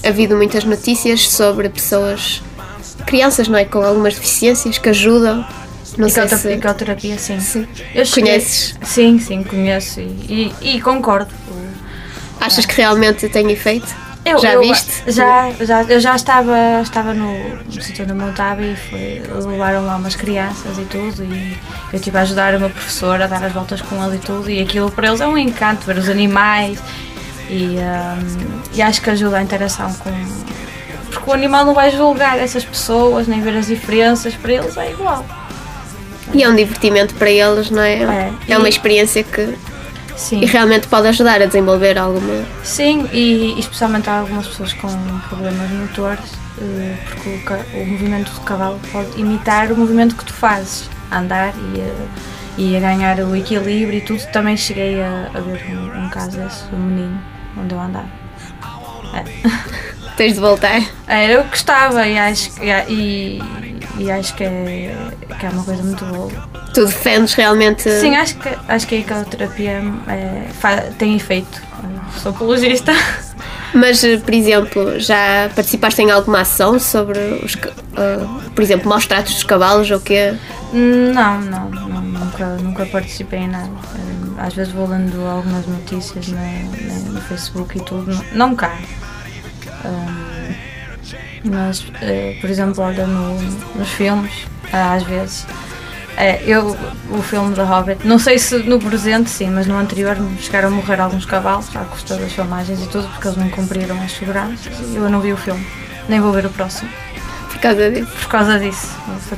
havido 0.07 0.36
muitas 0.36 0.63
notícias 0.63 1.29
sobre 1.29 1.69
pessoas, 1.69 2.41
crianças, 3.05 3.48
não 3.48 3.57
é? 3.60 3.65
Com 3.65 3.81
algumas 3.83 4.15
deficiências 4.15 4.77
que 4.77 4.89
ajudam. 4.89 5.45
Não 5.98 6.07
sei 6.07 6.27
se. 6.29 6.48
ecoterapia, 6.53 7.17
sim. 7.19 7.39
Sim. 7.39 7.67
Eu 7.93 8.05
Conheces? 8.07 8.75
Sim, 8.83 9.19
sim, 9.19 9.43
conheço 9.43 10.00
e, 10.00 10.53
e- 10.62 10.75
e 10.75 10.81
concordo. 10.81 11.31
Achas 12.39 12.65
que 12.65 12.75
realmente 12.75 13.27
tem 13.29 13.51
efeito? 13.51 13.93
Eu, 14.24 14.38
Já 14.38 14.54
eu- 14.54 14.62
viste? 14.62 15.04
Já, 15.08 15.51
já, 15.62 15.82
eu 15.84 16.00
já 16.00 16.16
estava, 16.16 16.56
estava 16.84 17.13
no, 17.13 17.56
no 17.56 17.82
sítio 17.82 18.04
onde 18.04 18.13
eu 18.13 18.16
montava 18.16 18.62
e 18.62 18.75
foi, 18.75 19.22
levaram 19.50 19.84
lá 19.86 19.96
umas 19.96 20.16
crianças 20.16 20.78
e 20.78 20.84
tudo 20.86 21.24
e 21.24 21.58
eu 21.92 21.98
estive 21.98 22.18
a 22.18 22.22
ajudar 22.22 22.54
uma 22.56 22.70
professora 22.70 23.24
a 23.25 23.28
dar 23.28 23.44
as 23.44 23.51
voltas 23.51 23.82
com 23.82 23.96
ela 24.01 24.16
e 24.16 24.20
tudo 24.20 24.48
e 24.50 24.62
aquilo 24.62 24.92
para 24.92 25.08
eles 25.08 25.22
é 25.22 25.28
um 25.28 25.36
encanto 25.38 25.86
ver 25.88 25.98
os 25.98 26.08
animais 26.08 26.78
e, 27.50 27.78
hum, 27.80 28.62
e 28.75 28.82
acho 28.82 29.01
que 29.01 29.10
ajuda 29.10 29.38
a 29.38 29.42
interação 29.42 29.92
com... 29.96 30.12
Porque 31.10 31.30
o 31.30 31.34
animal 31.34 31.66
não 31.66 31.74
vai 31.74 31.90
julgar 31.92 32.38
essas 32.40 32.63
pessoas 32.63 33.28
nem 33.28 33.42
ver 33.42 33.58
as 33.58 33.68
diferenças, 33.68 34.34
para 34.36 34.54
eles 34.54 34.78
é 34.78 34.92
igual. 34.92 35.25
E 36.34 36.42
é 36.44 36.48
um 36.48 36.56
divertimento 36.56 37.13
para 37.16 37.30
eles, 37.30 37.70
não 37.70 37.82
é? 37.82 37.96
É. 38.04 38.32
É 38.48 38.58
uma 38.58 38.70
experiência 38.70 39.22
que 39.24 39.54
Sim. 40.22 40.40
e 40.42 40.46
realmente 40.46 40.88
pode 40.88 41.08
ajudar 41.08 41.42
a 41.42 41.46
desenvolver 41.46 41.98
alguma. 41.98 42.46
Sim, 42.63 43.10
e, 43.12 43.56
e 43.56 43.60
especialmente 43.60 44.08
há 44.08 44.20
algumas 44.20 44.48
pessoas 44.48 44.72
com 44.74 44.88
problemas 45.28 45.70
motores 45.72 46.32
eh, 46.62 46.96
porque 47.06 47.30
o, 47.30 47.82
o, 47.82 47.86
movimento 47.88 48.32
do 48.32 48.42
cavalo 48.42 48.80
pode 48.92 49.20
imitar 49.20 49.72
o 49.72 49.78
movimento 49.78 50.16
que 50.16 50.24
tu 50.24 50.34
fazes, 50.34 50.88
a 51.10 51.20
andar 51.20 51.54
e 51.74 51.82
a, 51.82 52.62
e 52.62 52.78
a 52.78 52.80
ganhar 52.80 53.20
o 53.20 53.36
equilíbrio 53.36 53.98
e 53.98 54.01
tudo. 54.01 54.22
Também 54.32 54.56
cheguei 54.56 55.01
a, 55.01 55.32
a 55.34 55.40
ver 55.40 55.66
um, 55.75 56.06
um 56.06 56.10
caso 56.10 56.38
desse, 56.38 56.66
um 56.72 56.78
menino, 56.78 57.20
onde 57.58 57.74
eu 57.74 57.80
andava. 57.80 58.10
É. 59.13 59.24
Tens 60.16 60.36
de 60.36 60.40
voltar? 60.40 60.82
É, 61.08 61.36
eu 61.36 61.44
gostava 61.46 62.08
e 62.08 62.18
acho, 62.18 62.51
e, 62.88 63.42
e 64.01 64.12
acho 64.12 64.36
que 64.36 64.43
é, 64.43 64.96
que 65.39 65.46
é 65.46 65.50
uma 65.50 65.63
coisa 65.63 65.84
muito 65.84 66.03
boa. 66.05 66.31
Tu 66.74 66.86
defendes 66.86 67.34
realmente? 67.34 67.89
Sim, 67.89 68.15
acho 68.15 68.36
que, 68.38 68.50
acho 68.67 68.88
que 68.88 68.96
a 68.96 69.00
ecoterapia 69.00 69.81
é, 70.08 70.91
tem 70.98 71.15
efeito. 71.15 71.62
Sou 72.17 72.31
apologista. 72.31 72.93
Mas, 73.74 74.01
por 74.25 74.34
exemplo, 74.34 75.00
já 75.00 75.50
participaste 75.55 76.01
em 76.01 76.12
alguma 76.12 76.41
ação 76.41 76.77
sobre, 76.77 77.20
os, 77.43 77.53
uh, 77.53 78.51
por 78.53 78.62
exemplo, 78.62 78.89
maus 78.89 79.05
tratos 79.05 79.34
dos 79.34 79.43
cavalos 79.43 79.89
ou 79.91 80.00
quê? 80.00 80.34
Não, 80.74 81.39
não, 81.41 81.70
não, 81.70 82.01
nunca, 82.01 82.46
nunca 82.58 82.86
participei 82.86 83.39
em 83.39 83.48
nada. 83.48 83.70
Eh, 83.96 84.41
às 84.46 84.53
vezes 84.53 84.74
vou 84.74 84.88
lendo 84.88 85.25
algumas 85.25 85.65
notícias 85.67 86.27
no, 86.27 87.13
no 87.13 87.22
Facebook 87.22 87.77
e 87.77 87.81
tudo, 87.81 88.13
não, 88.13 88.50
não 88.50 88.55
cá. 88.55 88.77
Um, 89.86 90.30
mas, 91.44 91.82
uh, 91.82 92.39
por 92.39 92.50
exemplo, 92.50 92.84
olha 92.84 93.06
no, 93.08 93.41
nos 93.75 93.89
filmes, 93.89 94.46
às 94.72 95.03
vezes 95.03 95.46
é, 96.18 96.44
eu, 96.46 96.77
o 97.10 97.22
filme 97.22 97.56
da 97.56 97.63
Hobbit, 97.63 98.06
não 98.06 98.20
sei 98.20 98.38
se 98.38 98.58
no 98.60 98.80
presente 98.80 99.30
sim, 99.30 99.50
mas 99.50 99.65
no 99.65 99.77
anterior 99.77 100.18
chegaram 100.39 100.68
a 100.68 100.72
morrer 100.72 101.00
alguns 101.00 101.25
cavalos 101.25 101.75
à 101.75 101.80
custa 101.86 102.15
das 102.15 102.32
filmagens 102.32 102.82
e 102.82 102.88
tudo, 102.88 103.08
porque 103.08 103.27
eles 103.27 103.38
não 103.38 103.50
cumpriram 103.50 104.00
as 104.01 104.12
seguranças 104.12 104.74
eu 104.94 105.10
não 105.10 105.22
vi 105.22 105.34
o 105.34 105.38
filme, 105.38 105.65
nem 106.08 106.20
vou 106.20 106.32
ver 106.32 106.46
o 106.46 106.50
próximo. 106.50 106.89
Por 107.62 107.68
causa 107.68 107.91
disso? 107.91 108.12
Por 108.22 108.27
causa 108.30 108.60
disso. 108.60 108.89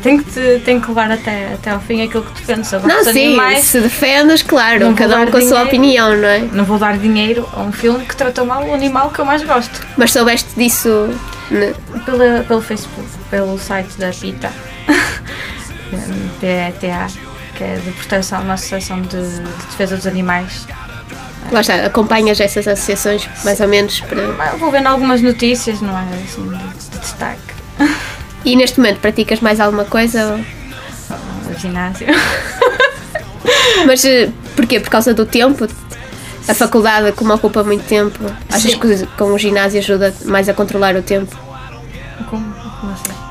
Tenho 0.01 0.23
que, 0.23 0.61
tenho 0.63 0.81
que 0.81 0.87
levar 0.87 1.11
até, 1.11 1.53
até 1.55 1.71
ao 1.71 1.79
fim 1.81 2.01
aquilo 2.01 2.23
que 2.23 2.39
defendo 2.39 2.63
sobre 2.63 2.87
não, 2.87 3.03
sim, 3.03 3.27
animais. 3.27 3.65
se 3.65 3.81
defendes, 3.81 4.41
claro, 4.41 4.93
cada 4.95 5.19
um 5.19 5.27
com 5.27 5.37
a 5.37 5.41
sua 5.41 5.63
opinião, 5.63 6.15
não 6.15 6.27
é? 6.27 6.39
Não 6.39 6.63
vou 6.63 6.79
dar 6.79 6.97
dinheiro 6.97 7.47
a 7.53 7.61
um 7.61 7.73
filme 7.73 8.05
que 8.05 8.15
trata 8.15 8.45
mal 8.45 8.65
o 8.65 8.73
animal 8.73 9.09
que 9.09 9.19
eu 9.19 9.25
mais 9.25 9.43
gosto. 9.43 9.85
Mas 9.97 10.11
soubeste 10.11 10.49
disso? 10.55 11.09
Ne... 11.51 11.73
Pela, 12.05 12.43
pelo 12.47 12.61
Facebook, 12.61 13.09
pelo 13.29 13.59
site 13.59 13.97
da 13.97 14.09
PITA. 14.11 14.51
PETA, 16.39 17.07
que 17.55 17.63
é 17.63 17.75
de 17.75 17.91
proteção, 17.91 18.41
uma 18.41 18.53
associação 18.53 19.01
de, 19.01 19.09
de 19.09 19.65
defesa 19.69 19.97
dos 19.97 20.07
animais. 20.07 20.65
Lá 21.51 21.59
está, 21.59 21.85
acompanhas 21.85 22.39
essas 22.39 22.67
associações 22.67 23.29
mais 23.43 23.59
ou 23.59 23.67
menos 23.67 23.99
para. 23.99 24.55
Vou 24.57 24.71
vendo 24.71 24.87
algumas 24.87 25.21
notícias, 25.21 25.81
não 25.81 25.97
é? 25.97 26.03
Assim, 26.23 26.47
de, 26.47 26.89
de 26.89 26.99
destaque. 26.99 27.52
E 28.45 28.55
neste 28.55 28.79
momento 28.79 28.99
praticas 28.99 29.39
mais 29.39 29.59
alguma 29.59 29.85
coisa? 29.85 30.39
O 31.49 31.59
ginásio. 31.59 32.07
Mas 33.85 34.03
eh, 34.05 34.29
porquê? 34.55 34.79
Por 34.79 34.89
causa 34.89 35.13
do 35.13 35.25
tempo? 35.25 35.67
A 36.47 36.53
faculdade, 36.53 37.13
como 37.13 37.33
ocupa 37.33 37.63
muito 37.63 37.85
tempo, 37.85 38.19
achas 38.49 38.71
Sim. 38.71 38.79
que 38.79 39.05
com 39.17 39.31
o 39.31 39.37
ginásio 39.37 39.79
ajuda 39.79 40.13
mais 40.25 40.49
a 40.49 40.53
controlar 40.53 40.95
o 40.95 41.01
tempo? 41.01 41.33
Como, 42.29 42.53
como 42.81 42.91
assim? 42.91 43.23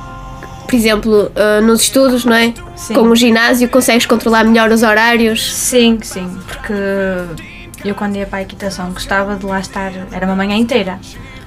por 0.72 0.76
exemplo, 0.76 1.30
uh, 1.36 1.60
nos 1.60 1.82
estudos, 1.82 2.24
não 2.24 2.34
é? 2.34 2.54
Sim. 2.76 2.94
Com 2.94 3.02
o 3.02 3.14
ginásio 3.14 3.68
consegues 3.68 4.06
controlar 4.06 4.42
melhor 4.42 4.70
os 4.70 4.82
horários? 4.82 5.52
Sim, 5.52 5.98
sim, 6.00 6.26
porque 6.46 6.72
eu 7.84 7.94
quando 7.94 8.16
ia 8.16 8.24
para 8.24 8.38
a 8.38 8.42
equitação 8.42 8.90
gostava 8.90 9.36
de 9.36 9.44
lá 9.44 9.60
estar, 9.60 9.92
era 10.10 10.24
uma 10.24 10.34
manhã 10.34 10.56
inteira. 10.56 10.98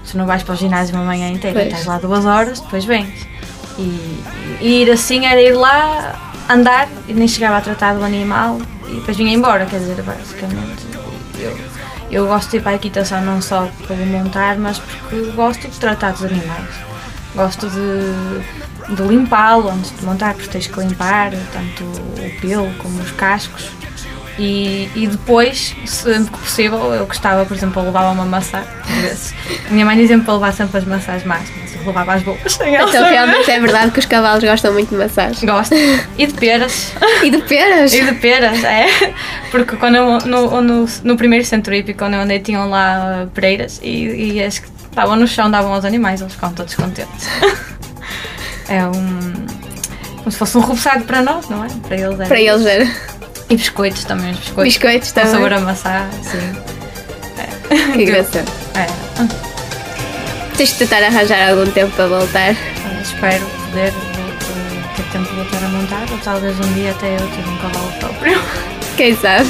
Se 0.03 0.15
não 0.15 0.27
vais 0.27 0.43
para 0.43 0.53
o 0.53 0.55
ginásio 0.55 0.95
uma 0.95 1.03
manhã 1.03 1.27
inteira, 1.29 1.59
pois. 1.59 1.73
estás 1.73 1.87
lá 1.87 1.97
duas 1.97 2.23
horas, 2.23 2.59
depois 2.59 2.85
vens. 2.85 3.27
E, 3.77 4.23
e, 4.61 4.81
ir 4.83 4.91
assim 4.91 5.25
era 5.25 5.41
ir 5.41 5.53
lá, 5.53 6.33
andar, 6.49 6.87
e 7.07 7.13
nem 7.13 7.27
chegava 7.27 7.57
a 7.57 7.61
tratar 7.61 7.95
do 7.95 8.03
animal 8.03 8.59
e 8.87 8.95
depois 8.95 9.17
vinha 9.17 9.33
embora, 9.33 9.65
quer 9.65 9.79
dizer, 9.79 10.01
basicamente. 10.01 10.85
Eu, 11.37 11.57
eu 12.11 12.27
gosto 12.27 12.51
de 12.51 12.57
ir 12.57 12.61
para 12.61 12.71
a 12.71 12.75
equitação 12.75 13.21
não 13.21 13.41
só 13.41 13.67
para 13.87 13.95
montar, 13.97 14.57
mas 14.57 14.79
porque 14.79 15.31
gosto 15.31 15.67
de 15.67 15.79
tratar 15.79 16.13
dos 16.13 16.23
animais. 16.23 16.69
Gosto 17.35 17.69
de 17.69 18.65
de 18.89 19.01
limpá-lo 19.01 19.69
antes 19.69 19.91
de 19.97 20.05
montar, 20.05 20.33
porque 20.35 20.49
tens 20.49 20.67
que 20.67 20.79
limpar 20.79 21.31
tanto 21.51 21.83
o 21.83 22.41
pelo 22.41 22.71
como 22.75 23.01
os 23.01 23.11
cascos. 23.11 23.69
E, 24.37 24.89
e 24.95 25.07
depois, 25.07 25.73
sempre 25.85 26.31
que 26.31 26.39
possível, 26.39 26.93
eu 26.93 27.05
gostava, 27.05 27.45
por 27.45 27.55
exemplo, 27.55 27.81
levar 27.81 28.11
uma 28.11 28.25
maçã. 28.25 28.63
Minha 29.69 29.85
mãe 29.85 29.95
dizia-me 29.95 30.23
para 30.23 30.33
levar 30.33 30.53
sempre 30.53 30.77
as 30.77 30.85
maçãs 30.85 31.23
más, 31.23 31.43
mas 31.57 31.73
eu 31.75 31.85
levava 31.85 32.13
as 32.13 32.23
boas. 32.23 32.39
Então 32.45 33.05
realmente 33.05 33.49
é 33.49 33.59
verdade 33.59 33.91
que 33.91 33.99
os 33.99 34.05
cavalos 34.05 34.43
gostam 34.43 34.73
muito 34.73 34.89
de 34.89 34.97
maçãs. 34.97 35.41
Gostam. 35.41 35.77
E 36.17 36.27
de 36.27 36.33
peras. 36.33 36.93
E 37.23 37.29
de 37.29 37.37
peras? 37.43 37.93
E 37.93 38.03
de 38.03 38.13
peras, 38.15 38.63
é. 38.63 39.13
Porque 39.51 39.77
quando 39.77 39.95
eu, 39.95 40.19
no, 40.19 40.61
no, 40.61 40.85
no 41.03 41.15
primeiro 41.15 41.45
centro 41.45 41.73
hípico, 41.73 41.99
quando 41.99 42.15
eu 42.15 42.21
andei, 42.21 42.39
tinham 42.39 42.69
lá 42.69 43.27
pereiras 43.33 43.79
e, 43.81 44.33
e 44.33 44.43
as 44.43 44.59
que 44.59 44.67
estavam 44.89 45.15
no 45.15 45.27
chão 45.27 45.49
davam 45.49 45.73
aos 45.73 45.85
animais, 45.85 46.19
eles 46.19 46.33
ficavam 46.33 46.55
todos 46.55 46.75
contentes. 46.75 47.29
É 48.67 48.83
um. 48.87 49.45
como 50.17 50.31
se 50.31 50.37
fosse 50.37 50.57
um 50.57 50.61
repousado 50.61 51.03
para 51.03 51.21
nós, 51.21 51.47
não 51.49 51.63
é? 51.63 51.67
Para 51.87 51.97
eles 51.97 52.19
era. 52.19 52.27
Para 52.27 52.41
eles 52.41 52.65
era. 52.65 53.14
E 53.49 53.55
biscoitos 53.55 54.03
também, 54.03 54.31
os 54.31 54.37
biscoitos. 54.39 54.63
Biscoitos 54.73 55.11
também. 55.11 55.29
Com 55.29 55.35
sabor 55.35 55.53
a 55.53 55.59
maçã, 55.59 56.09
sim. 56.23 56.55
É. 57.37 57.91
Que 57.93 58.03
engraçado. 58.03 58.51
É. 58.75 58.87
Tens 60.57 60.69
de 60.69 60.75
tentar 60.75 61.03
arranjar 61.03 61.49
algum 61.49 61.69
tempo 61.71 61.91
para 61.95 62.07
voltar. 62.07 62.49
É, 62.49 62.55
espero 63.03 63.45
poder 63.69 63.93
ter 64.95 65.03
tempo 65.11 65.29
de 65.29 65.35
voltar 65.35 65.65
a 65.65 65.69
montar, 65.69 66.05
ou 66.11 66.17
talvez 66.19 66.57
um 66.59 66.73
dia 66.73 66.91
até 66.91 67.13
eu 67.15 67.19
ter 67.19 67.47
um 67.47 67.57
cavalo 67.57 67.91
próprio. 67.99 68.41
Quem 68.97 69.15
sabe? 69.15 69.49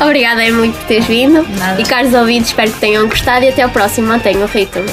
Obrigada 0.00 0.44
é 0.44 0.50
muito 0.50 0.76
por 0.78 0.86
teres 0.86 1.06
vindo. 1.06 1.46
Nada. 1.58 1.80
E 1.80 1.84
caros 1.84 2.12
ouvintes, 2.12 2.50
espero 2.50 2.70
que 2.70 2.78
tenham 2.78 3.08
gostado 3.08 3.44
e 3.44 3.48
até 3.48 3.62
ao 3.62 3.70
próximo. 3.70 4.08
Mantenham 4.08 4.42
o 4.42 4.46
ritmo. 4.46 4.84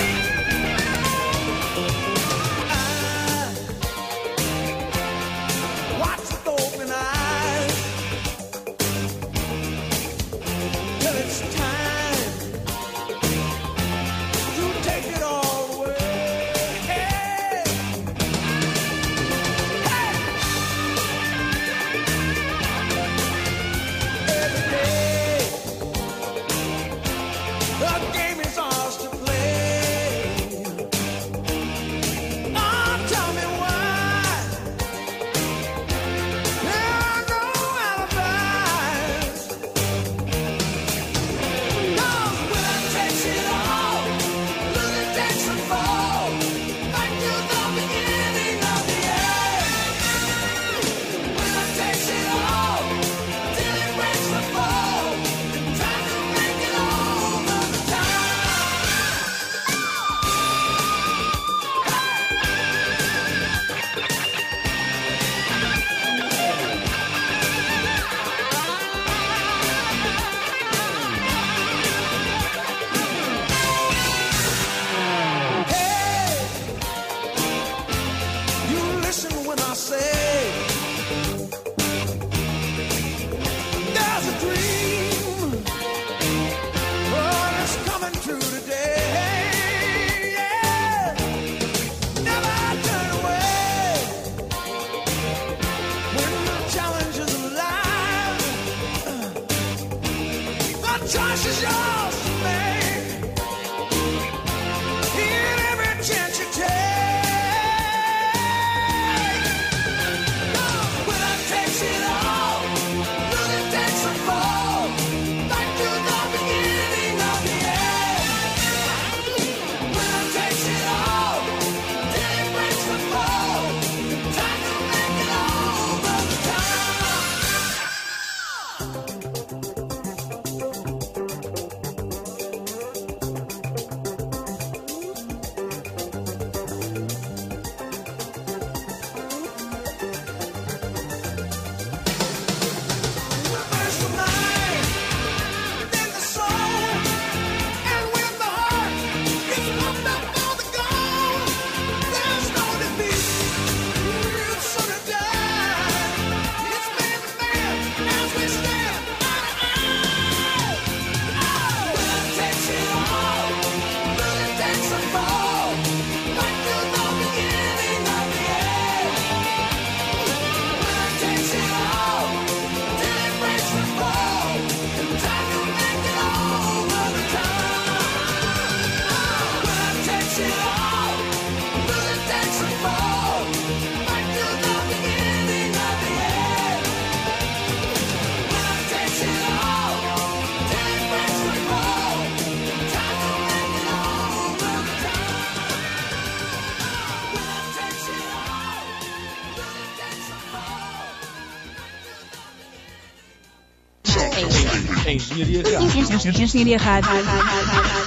Engenharia 205.59 206.17
Rádio. 206.17 206.43
Engenharia 206.43 206.77
Rádio. 206.77 208.02